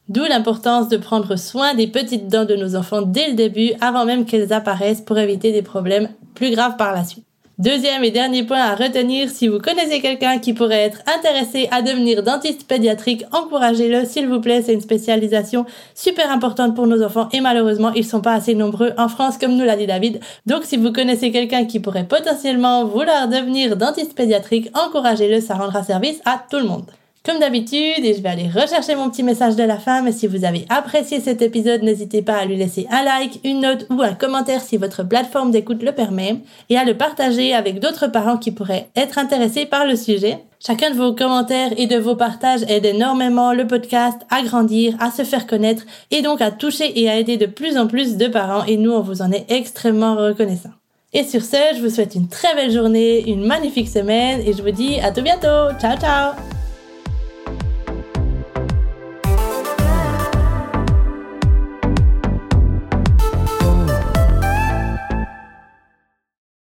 [0.10, 4.06] D'où l'importance de prendre soin des petites dents de nos enfants dès le début, avant
[4.06, 7.29] même qu'elles apparaissent pour éviter des problèmes plus graves par la suite.
[7.60, 11.82] Deuxième et dernier point à retenir, si vous connaissez quelqu'un qui pourrait être intéressé à
[11.82, 17.28] devenir dentiste pédiatrique, encouragez-le s'il vous plaît, c'est une spécialisation super importante pour nos enfants
[17.34, 20.22] et malheureusement ils sont pas assez nombreux en France comme nous l'a dit David.
[20.46, 25.84] Donc si vous connaissez quelqu'un qui pourrait potentiellement vouloir devenir dentiste pédiatrique, encouragez-le, ça rendra
[25.84, 26.90] service à tout le monde.
[27.30, 30.26] Comme d'habitude, et je vais aller rechercher mon petit message de la fin, mais si
[30.26, 34.02] vous avez apprécié cet épisode, n'hésitez pas à lui laisser un like, une note ou
[34.02, 36.38] un commentaire si votre plateforme d'écoute le permet,
[36.72, 40.40] et à le partager avec d'autres parents qui pourraient être intéressés par le sujet.
[40.60, 45.12] Chacun de vos commentaires et de vos partages aide énormément le podcast à grandir, à
[45.12, 48.26] se faire connaître, et donc à toucher et à aider de plus en plus de
[48.26, 50.74] parents, et nous, on vous en est extrêmement reconnaissants.
[51.14, 54.64] Et sur ce, je vous souhaite une très belle journée, une magnifique semaine, et je
[54.64, 55.78] vous dis à tout bientôt.
[55.80, 56.34] Ciao ciao